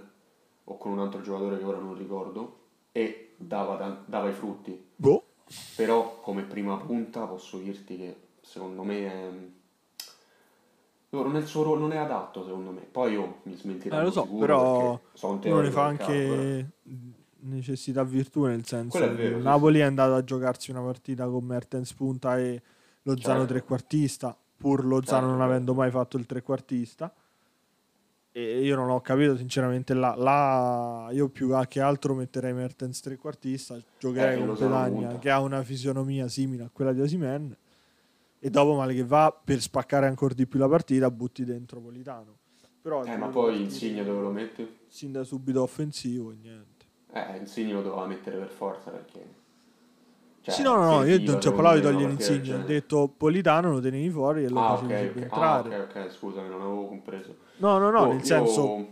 [0.65, 2.59] o con un altro giocatore che ora non ricordo
[2.93, 4.87] e dava, dava i frutti.
[4.97, 5.23] Boh.
[5.77, 9.31] Però come prima punta posso dirti che secondo me è...
[11.11, 12.81] non è il suo ruolo, non è adatto secondo me.
[12.81, 15.01] Poi io mi smentirò Eh, lo so, però
[15.43, 16.71] uno ne fa anche
[17.41, 21.27] necessità virtù, nel senso è vero, il sì, Napoli è andato a giocarsi una partita
[21.27, 22.61] con Mertens punta e
[23.03, 23.53] Lozano Certo.
[23.55, 25.45] trequartista, pur Lozano Certo, non certo.
[25.45, 27.15] avendo mai fatto il trequartista.
[28.31, 33.77] E io non ho capito sinceramente là, là io più che altro metterei Mertens trequartista,
[33.99, 37.57] giocherei Eh, con Pedagna che ha una fisionomia simile a quella di Osimen
[38.41, 42.37] e dopo male che va per spaccare ancora di più la partita butti dentro Politano.
[42.81, 44.77] Però Eh, ma poi Insigne dove lo metti?
[44.89, 46.87] sin da subito offensivo e niente.
[47.13, 49.27] Eh, Insigne lo doveva mettere per forza perché...
[50.43, 52.65] cioè, sì, no, no, no, io non ci ho parlato di togliere Insigne, ho genere.
[52.65, 55.03] detto Politano lo tenevi fuori e lo Ah, facevi ok, ok.
[55.03, 55.69] Ah, subentrare.
[55.69, 57.37] ok, ok, scusami, non avevo compreso.
[57.57, 58.87] No, no, no, Oh, nel io- senso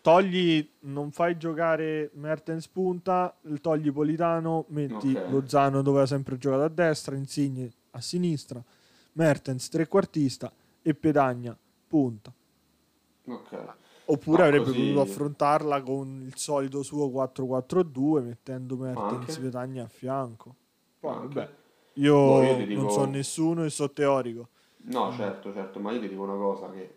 [0.00, 5.28] togli, non fai giocare Mertens punta, togli Politano, metti Ok.
[5.28, 8.62] Lozano dove ha sempre giocato a destra, Insigne a sinistra,
[9.12, 12.32] Mertens trequartista e Pedagna punta.
[13.26, 13.74] Ok.
[14.06, 19.84] Oppure Ma avrebbe così- potuto affrontarla con il solito suo 4-4-2 mettendo Mertens e Pedagna
[19.84, 20.54] a fianco.
[20.98, 21.34] Poi, Anche.
[21.34, 21.54] vabbè,
[21.94, 24.48] io, Boh, io dico- non so nessuno e so teorico.
[24.82, 26.94] No, certo, certo, ma io ti dico una cosa che...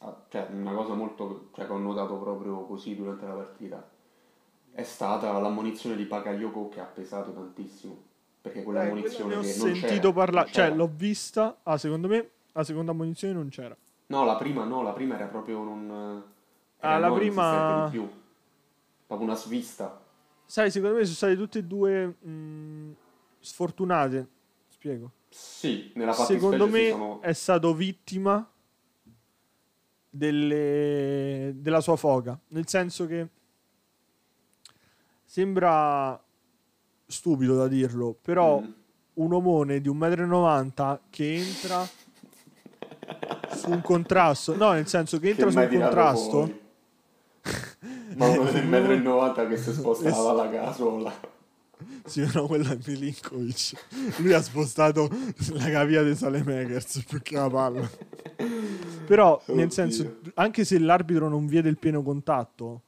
[0.00, 1.48] ah, Cioè, una cosa molto...
[1.54, 3.88] Cioè, che ho notato proprio così durante la partita.
[4.72, 8.08] È stata l'ammonizione di Bakayoko che ha pesato tantissimo.
[8.42, 11.58] Perché quella Eh, ammonizione quella ne ho che non c'era, sentito parlare, cioè l'ho vista,
[11.62, 13.76] ah, secondo me la seconda ammonizione non c'era.
[14.06, 16.24] No, la prima no, la prima era proprio non...
[16.80, 18.10] Era Ah, la prima- di più.
[19.06, 20.00] Proprio una svista.
[20.46, 22.94] Sai, secondo me sono state tutte e due mh,
[23.40, 24.28] sfortunate.
[24.68, 25.12] Spiego.
[25.28, 27.20] Sì, nella Secondo fattispecie me sono...
[27.20, 28.50] è stato vittima
[30.08, 32.38] delle- della sua foga.
[32.48, 33.28] Nel senso che
[35.24, 36.20] sembra
[37.10, 38.70] stupido da dirlo, però Mm.
[39.14, 41.86] un omone di 1,90 m che entra
[43.56, 44.56] su un contrasto.
[44.56, 46.58] No, nel senso che entra Che su un contrasto.
[48.16, 51.12] Ma uno del metro e 90 che si spostava la casola.
[52.04, 54.18] Sì, no, quello è Milinkovic.
[54.18, 55.08] Lui ha spostato
[55.52, 57.88] la cavia dei Salemakers più che la palla.
[59.06, 62.82] Però, nel senso, anche se l'arbitro non vede il pieno contatto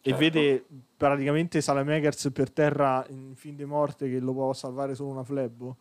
[0.00, 0.18] e Certo.
[0.18, 0.64] vede
[0.96, 5.76] praticamente Salemakers per terra in fin di morte che lo può salvare solo una flebbo,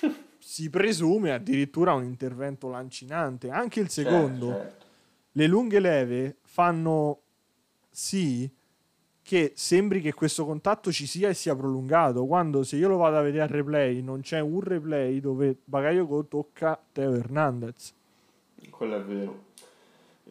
[0.38, 3.50] si presume addirittura un intervento lancinante.
[3.50, 4.48] Anche il secondo.
[4.48, 4.86] Certo, certo.
[5.32, 7.20] le lunghe leve fanno
[7.90, 8.50] sì
[9.22, 13.16] che sembri che questo contatto ci sia e sia prolungato quando se io lo vado
[13.16, 17.94] a vedere al replay non c'è un replay dove Bagayoko tocca Teo Hernandez
[18.70, 19.44] Quello è vero.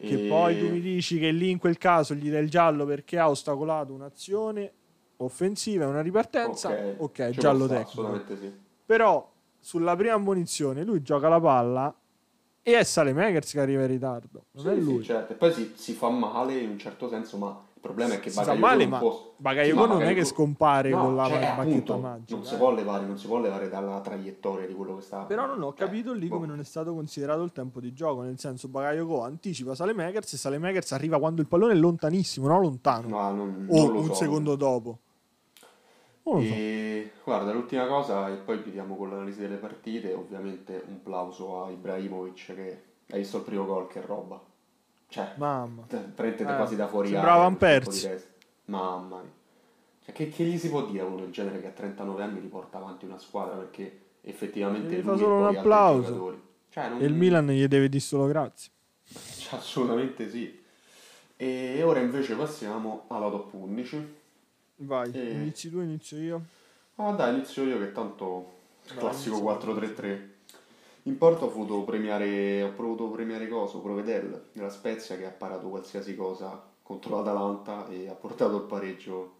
[0.02, 2.84] Che E- poi tu mi dici che lì in quel caso gli dai il giallo
[2.86, 4.72] perché ha ostacolato un'azione
[5.18, 8.52] offensiva e una ripartenza Ok, ok, ci può giallo tecnico sì.
[8.84, 11.94] però sulla prima ammonizione lui gioca la palla
[12.62, 15.32] e è Salemakers che arriva in ritardo non è Sì, sì, lui certo.
[15.32, 18.28] E poi si, si fa male in un certo senso, ma il problema è che
[18.28, 19.32] si non ma può...
[19.38, 22.44] Bagayoko Sì, ma non è che scompare No, con la cioè, bacchetta appunto, magica Non
[22.44, 22.56] si, eh.
[22.58, 25.22] può levare, non si può levare dalla traiettoria di quello che sta...
[25.22, 26.34] però non ho cioè, capito lì boh.
[26.34, 30.36] come non è stato considerato il tempo di gioco nel senso Bagayoko anticipa Salemakers e
[30.36, 34.14] Salemakers arriva quando il pallone è lontanissimo non lontano No, non, o non un so.
[34.14, 34.98] secondo dopo
[36.24, 40.84] non lo so E guarda, l'ultima cosa, e poi chiudiamo con l'analisi delle partite, ovviamente
[40.86, 44.40] un plauso a Ibrahimovic che hai visto il primo gol che roba.
[45.10, 45.82] Cioè, mamma
[46.14, 48.14] prendete Eh, quasi da fuori sembrava un testa.
[48.66, 49.30] Mamma mia.
[50.04, 52.40] Cioè, che, che gli si può dire a uno del genere che a 39 anni
[52.40, 56.02] riporta avanti una squadra perché effettivamente Gli fa e solo un applauso.
[56.06, 56.42] giocatori.
[56.70, 58.70] Cioè, non- e il Milan gli deve dire solo grazie
[59.38, 60.58] Cioè, Assolutamente sì.
[61.36, 64.14] E ora invece passiamo alla top 11.
[64.76, 65.30] vai Eh.
[65.32, 66.42] inizi tu inizio io
[66.96, 68.52] Ah dai, inizio io che tanto
[68.88, 69.74] Vai, classico inizio.
[69.74, 70.29] 4-3-3.
[71.10, 75.68] In porto ho voluto premiare, ho voluto premiare Coso, Provedel, della Spezia che ha parato
[75.68, 79.38] qualsiasi cosa contro l'Atalanta e ha portato il pareggio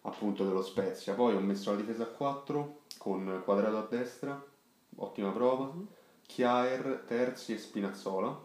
[0.00, 1.14] appunto dello Spezia.
[1.14, 4.44] Poi ho messo la difesa a 4 con Quadrato a destra,
[4.96, 5.84] ottima prova, mm-hmm.
[6.26, 8.40] Chiaer, Terzi e Spinazzola.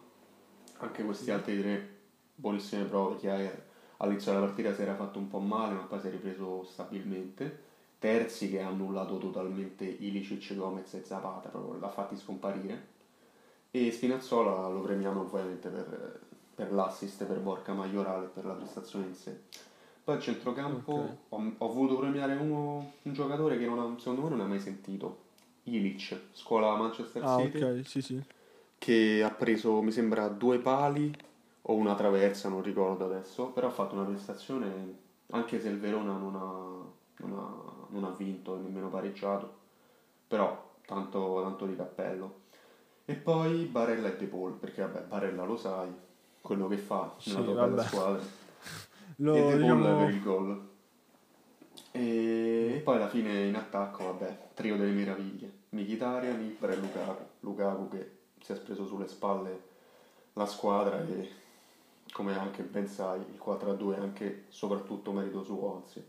[0.77, 1.39] Anche questi mm-hmm.
[1.39, 1.97] altri tre
[2.35, 3.15] buonissime prove.
[3.15, 3.65] Chiaer
[3.97, 7.64] all'inizio della partita si era fatto un po' male, ma poi si è ripreso stabilmente.
[8.05, 12.93] Terzi che ha annullato totalmente Ilicic, Gomez e Zapata, proprio l'ha fatti scomparire.
[13.71, 16.19] E Spinazzola lo premiamo ovviamente per,
[16.53, 19.35] per l'assist per Borca Maiorale e per la prestazione in sé.
[20.03, 21.17] Poi al centrocampo okay.
[21.29, 25.17] ho, ho, voluto premiare uno, un giocatore che ha, secondo me non ha mai sentito,
[25.63, 28.21] Ilic, scuola Manchester ah, City, okay, sì, sì.
[28.77, 31.11] che ha preso, mi sembra, due pali
[31.63, 34.95] o una traversa, non ricordo adesso, però ha fatto una prestazione,
[35.31, 39.53] anche se il Verona non ha, non ha, non ha vinto e nemmeno pareggiato,
[40.27, 42.43] però tanto, tanto di cappello.
[43.05, 45.93] E poi Barella e De Paul, perché vabbè, Barella lo sai,
[46.41, 48.23] quello che fa nella sì, tua bella squadra
[49.17, 49.97] lo, e De diciamo...
[49.97, 50.69] per il gol.
[51.91, 55.51] E, poi alla fine in attacco, vabbè, trio delle meraviglie.
[55.69, 57.23] Mkhitaryan, Ibra e Lukaku.
[57.41, 58.11] Lukaku che
[58.41, 59.73] si è preso sulle spalle
[60.33, 61.29] la squadra e
[62.11, 66.03] come anche ben sai il 4-2 è anche soprattutto merito suo, anzi.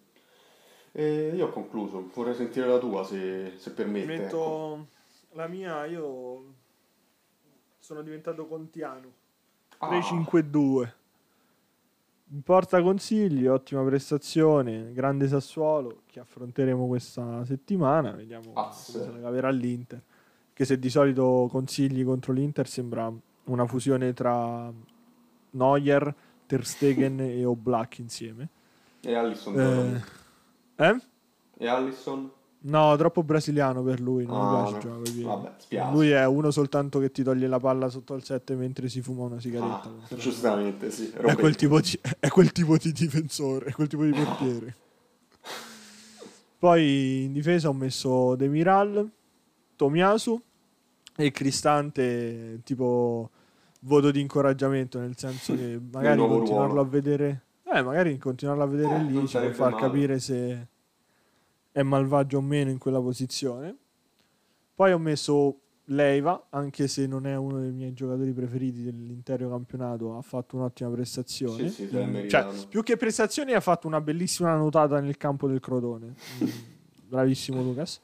[0.98, 4.06] E io ho concluso, vorrei sentire la tua se, se permette.
[4.06, 4.86] Metto ecco.
[5.32, 6.54] la mia, io
[7.78, 9.12] sono diventato contiano.
[9.76, 9.90] Ah.
[9.90, 10.92] 3-5-2.
[12.28, 18.92] In porta consigli, ottima prestazione, grande Sassuolo che affronteremo questa settimana, vediamo Azz.
[18.92, 20.00] come se la caverà l'Inter,
[20.54, 23.12] che se di solito consigli contro l'Inter sembra
[23.44, 24.72] una fusione tra
[25.50, 26.14] Neuer,
[26.46, 28.48] Ter Stegen e Oblak insieme.
[29.02, 29.60] E Allison.
[29.60, 30.24] Eh?
[30.76, 30.96] Eh?
[31.58, 32.30] E Allison?
[32.58, 35.02] No, troppo brasiliano per lui, non ah, mi piace no.
[35.02, 35.92] giocare Vabbè.
[35.92, 39.24] Lui è uno soltanto che ti toglie la palla sotto al 7 mentre si fuma
[39.24, 39.88] una sigaretta.
[39.88, 41.10] Ah, giustamente, sì.
[41.10, 44.76] È quel, tipo di, è quel tipo di difensore, è quel tipo di portiere.
[46.58, 49.08] Poi in difesa ho messo Demiral,
[49.76, 50.42] Tomiasu
[51.14, 53.30] e Cristante tipo
[53.82, 56.80] voto di incoraggiamento, nel senso che magari continuarlo ruolo.
[56.80, 57.44] a vedere...
[57.78, 59.82] Eh, magari continuarlo a vedere eh, lì ci può far male.
[59.82, 60.66] capire se
[61.72, 63.76] è malvagio o meno in quella posizione.
[64.74, 65.60] Poi ho messo
[65.90, 70.90] Leiva, anche se non è uno dei miei giocatori preferiti dell'intero campionato, ha fatto un'ottima
[70.90, 71.68] prestazione.
[71.68, 75.60] Sì, sì, mm, cioè, più che prestazioni ha fatto una bellissima notata nel campo del
[75.60, 76.14] Crotone.
[76.42, 76.48] Mm,
[77.06, 78.00] bravissimo Lucas.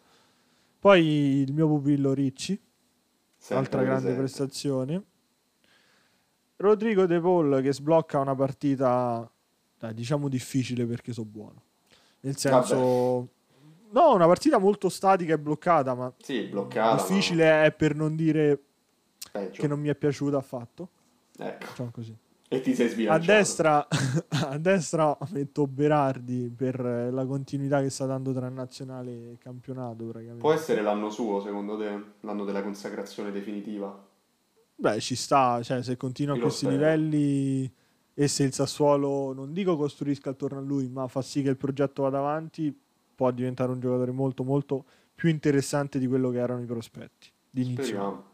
[0.79, 1.05] Poi
[1.41, 2.61] il mio pupillo Ricci,
[3.37, 4.21] Sempre altra grande presente.
[4.21, 5.05] prestazione.
[6.57, 9.29] Rodrigo De Paul che sblocca una partita,
[9.83, 11.63] dai, diciamo difficile perché so buono.
[12.21, 12.77] Nel senso...
[12.77, 13.41] Vabbè
[13.93, 17.65] No, una partita molto statica e bloccata, ma sì, bloccata, difficile ma...
[17.65, 18.59] è per non dire
[19.31, 19.61] Peggio.
[19.61, 20.89] che non mi è piaciuta affatto.
[21.37, 21.67] Ecco.
[21.67, 22.17] Facciamo così.
[22.49, 23.31] E ti sei sbilanciato.
[23.31, 23.89] A destra,
[24.49, 30.11] a destra metto Berardi per la continuità che sta dando tra nazionale e campionato.
[30.39, 32.03] Può essere l'anno suo, secondo te?
[32.21, 34.09] L'anno della consacrazione definitiva?
[34.75, 35.61] Beh, ci sta.
[35.63, 36.77] Cioè, se continua a questi spero.
[36.77, 37.71] livelli
[38.15, 41.57] e se il Sassuolo, non dico costruisca attorno a lui, ma fa sì che il
[41.57, 42.77] progetto vada avanti,
[43.15, 44.85] può diventare un giocatore molto molto
[45.15, 48.31] più interessante di quello che erano i prospetti di inizio.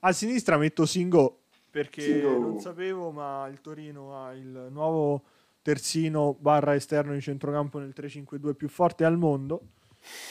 [0.00, 2.38] A sinistra metto Singo perché Singo.
[2.38, 5.22] non sapevo, ma il Torino ha il nuovo
[5.62, 9.60] terzino barra esterno di centrocampo nel 3-5-2 più forte al mondo.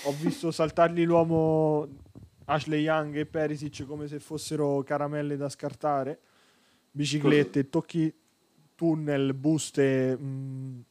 [0.06, 1.88] Ho visto saltargli l'uomo
[2.46, 6.20] Ashley Young e Perisic come se fossero caramelle da scartare,
[6.92, 8.14] biciclette, tocchi
[8.76, 10.84] tunnel, buste, mh,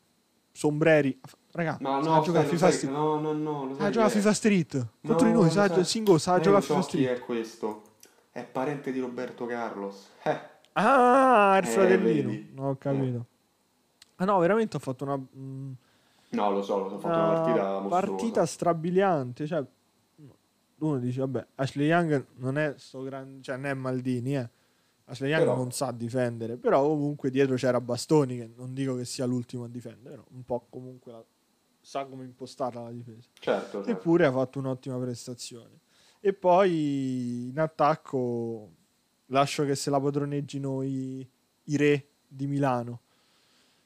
[0.52, 1.20] sombreri.
[1.52, 2.92] Raga, ma no, giocare FIFA Street.
[2.92, 3.74] No, no, no.
[3.76, 4.88] Sa giocare a FIFA Street.
[5.06, 5.84] Contro di noi, sa, sai.
[5.84, 7.06] Singo sa giocare FIFA Street.
[7.06, 7.82] chi è questo?
[8.30, 10.08] È parente di Roberto Carlos.
[10.24, 10.52] Eh.
[10.72, 12.30] Ah, il eh, fratellino.
[12.30, 12.50] Vedi.
[12.52, 13.18] No, ho capito.
[13.18, 13.32] Eh.
[14.16, 15.16] Ah no, veramente ho fatto una...
[15.16, 15.76] Mh,
[16.30, 18.06] no, lo so, ho fatto una, una partita mostruosa.
[18.06, 19.64] Partita strabiliante, cioè...
[20.78, 23.42] Uno dice, vabbè, Ashley Young non è sto grande...
[23.42, 24.50] Cioè, non è Maldini, eh.
[25.06, 25.56] Young però...
[25.56, 29.68] non sa difendere, però comunque dietro c'era Bastoni, che non dico che sia l'ultimo a
[29.68, 31.24] difendere, però un po' comunque la
[31.84, 33.28] sa come impostarla la difesa.
[33.38, 33.90] Certo, certo.
[33.90, 35.80] Eppure ha fatto un'ottima prestazione.
[36.18, 38.70] E poi in attacco
[39.26, 41.28] lascio che se la padroneggino i,
[41.64, 43.00] i re di Milano.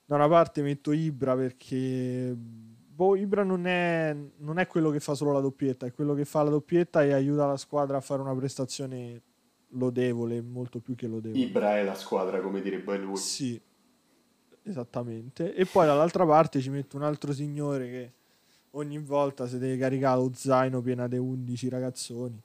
[0.04, 5.14] Da una parte metto Ibra perché boh, Ibra non è, non è quello che fa
[5.14, 8.22] solo la doppietta, è quello che fa la doppietta e aiuta la squadra a fare
[8.22, 9.20] una prestazione
[9.70, 11.40] lodevole, molto più che lodevole.
[11.40, 13.16] Ibra è la squadra, come direbbe lui.
[13.16, 13.60] Sì,
[14.68, 15.54] Esattamente.
[15.54, 18.12] E poi dall'altra parte ci metto un altro signore che
[18.72, 22.42] ogni volta si deve caricare lo zaino pieno di 11 ragazzoni.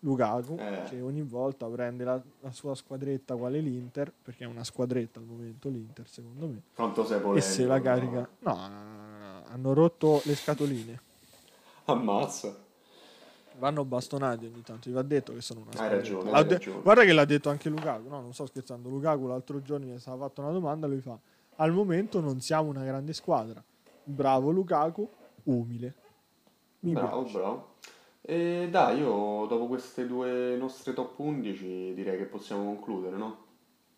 [0.00, 0.82] Lukaku, eh.
[0.90, 5.24] che ogni volta prende la, la, sua squadretta quale l'Inter, perché è una squadretta al
[5.24, 6.62] momento l'Inter secondo me.
[6.74, 7.44] Quanto sei polemico?
[7.44, 8.28] E se la carica...
[8.40, 11.00] No, no, no, no hanno rotto le scatoline.
[11.86, 12.64] Ammazza.
[13.58, 15.96] Vanno bastonati ogni tanto, gli va detto che sono una Hai squadra.
[15.96, 16.82] ragione, Ha hai ragione.
[16.82, 18.88] Guarda che l'ha detto anche Lukaku, no, non sto scherzando.
[18.90, 21.18] Lukaku l'altro giorno mi stava fatto una domanda, lui fa:
[21.56, 23.62] Al momento non siamo una grande squadra.
[24.02, 25.08] Bravo Lukaku,
[25.44, 25.94] umile.
[26.80, 27.38] Mi bravo, piace.
[27.38, 27.74] bravo.
[28.20, 33.44] E dai, io dopo queste due nostre top 11 direi che possiamo concludere, no?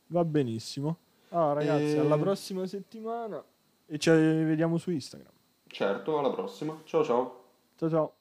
[0.09, 0.99] Va benissimo.
[1.31, 3.45] Allora, ragazzi, E- alla prossima settimana
[3.87, 5.33] e ci vediamo su Instagram.
[5.67, 6.81] Certo, alla prossima.
[6.85, 7.45] Ciao ciao.
[7.77, 8.18] Ciao ciao.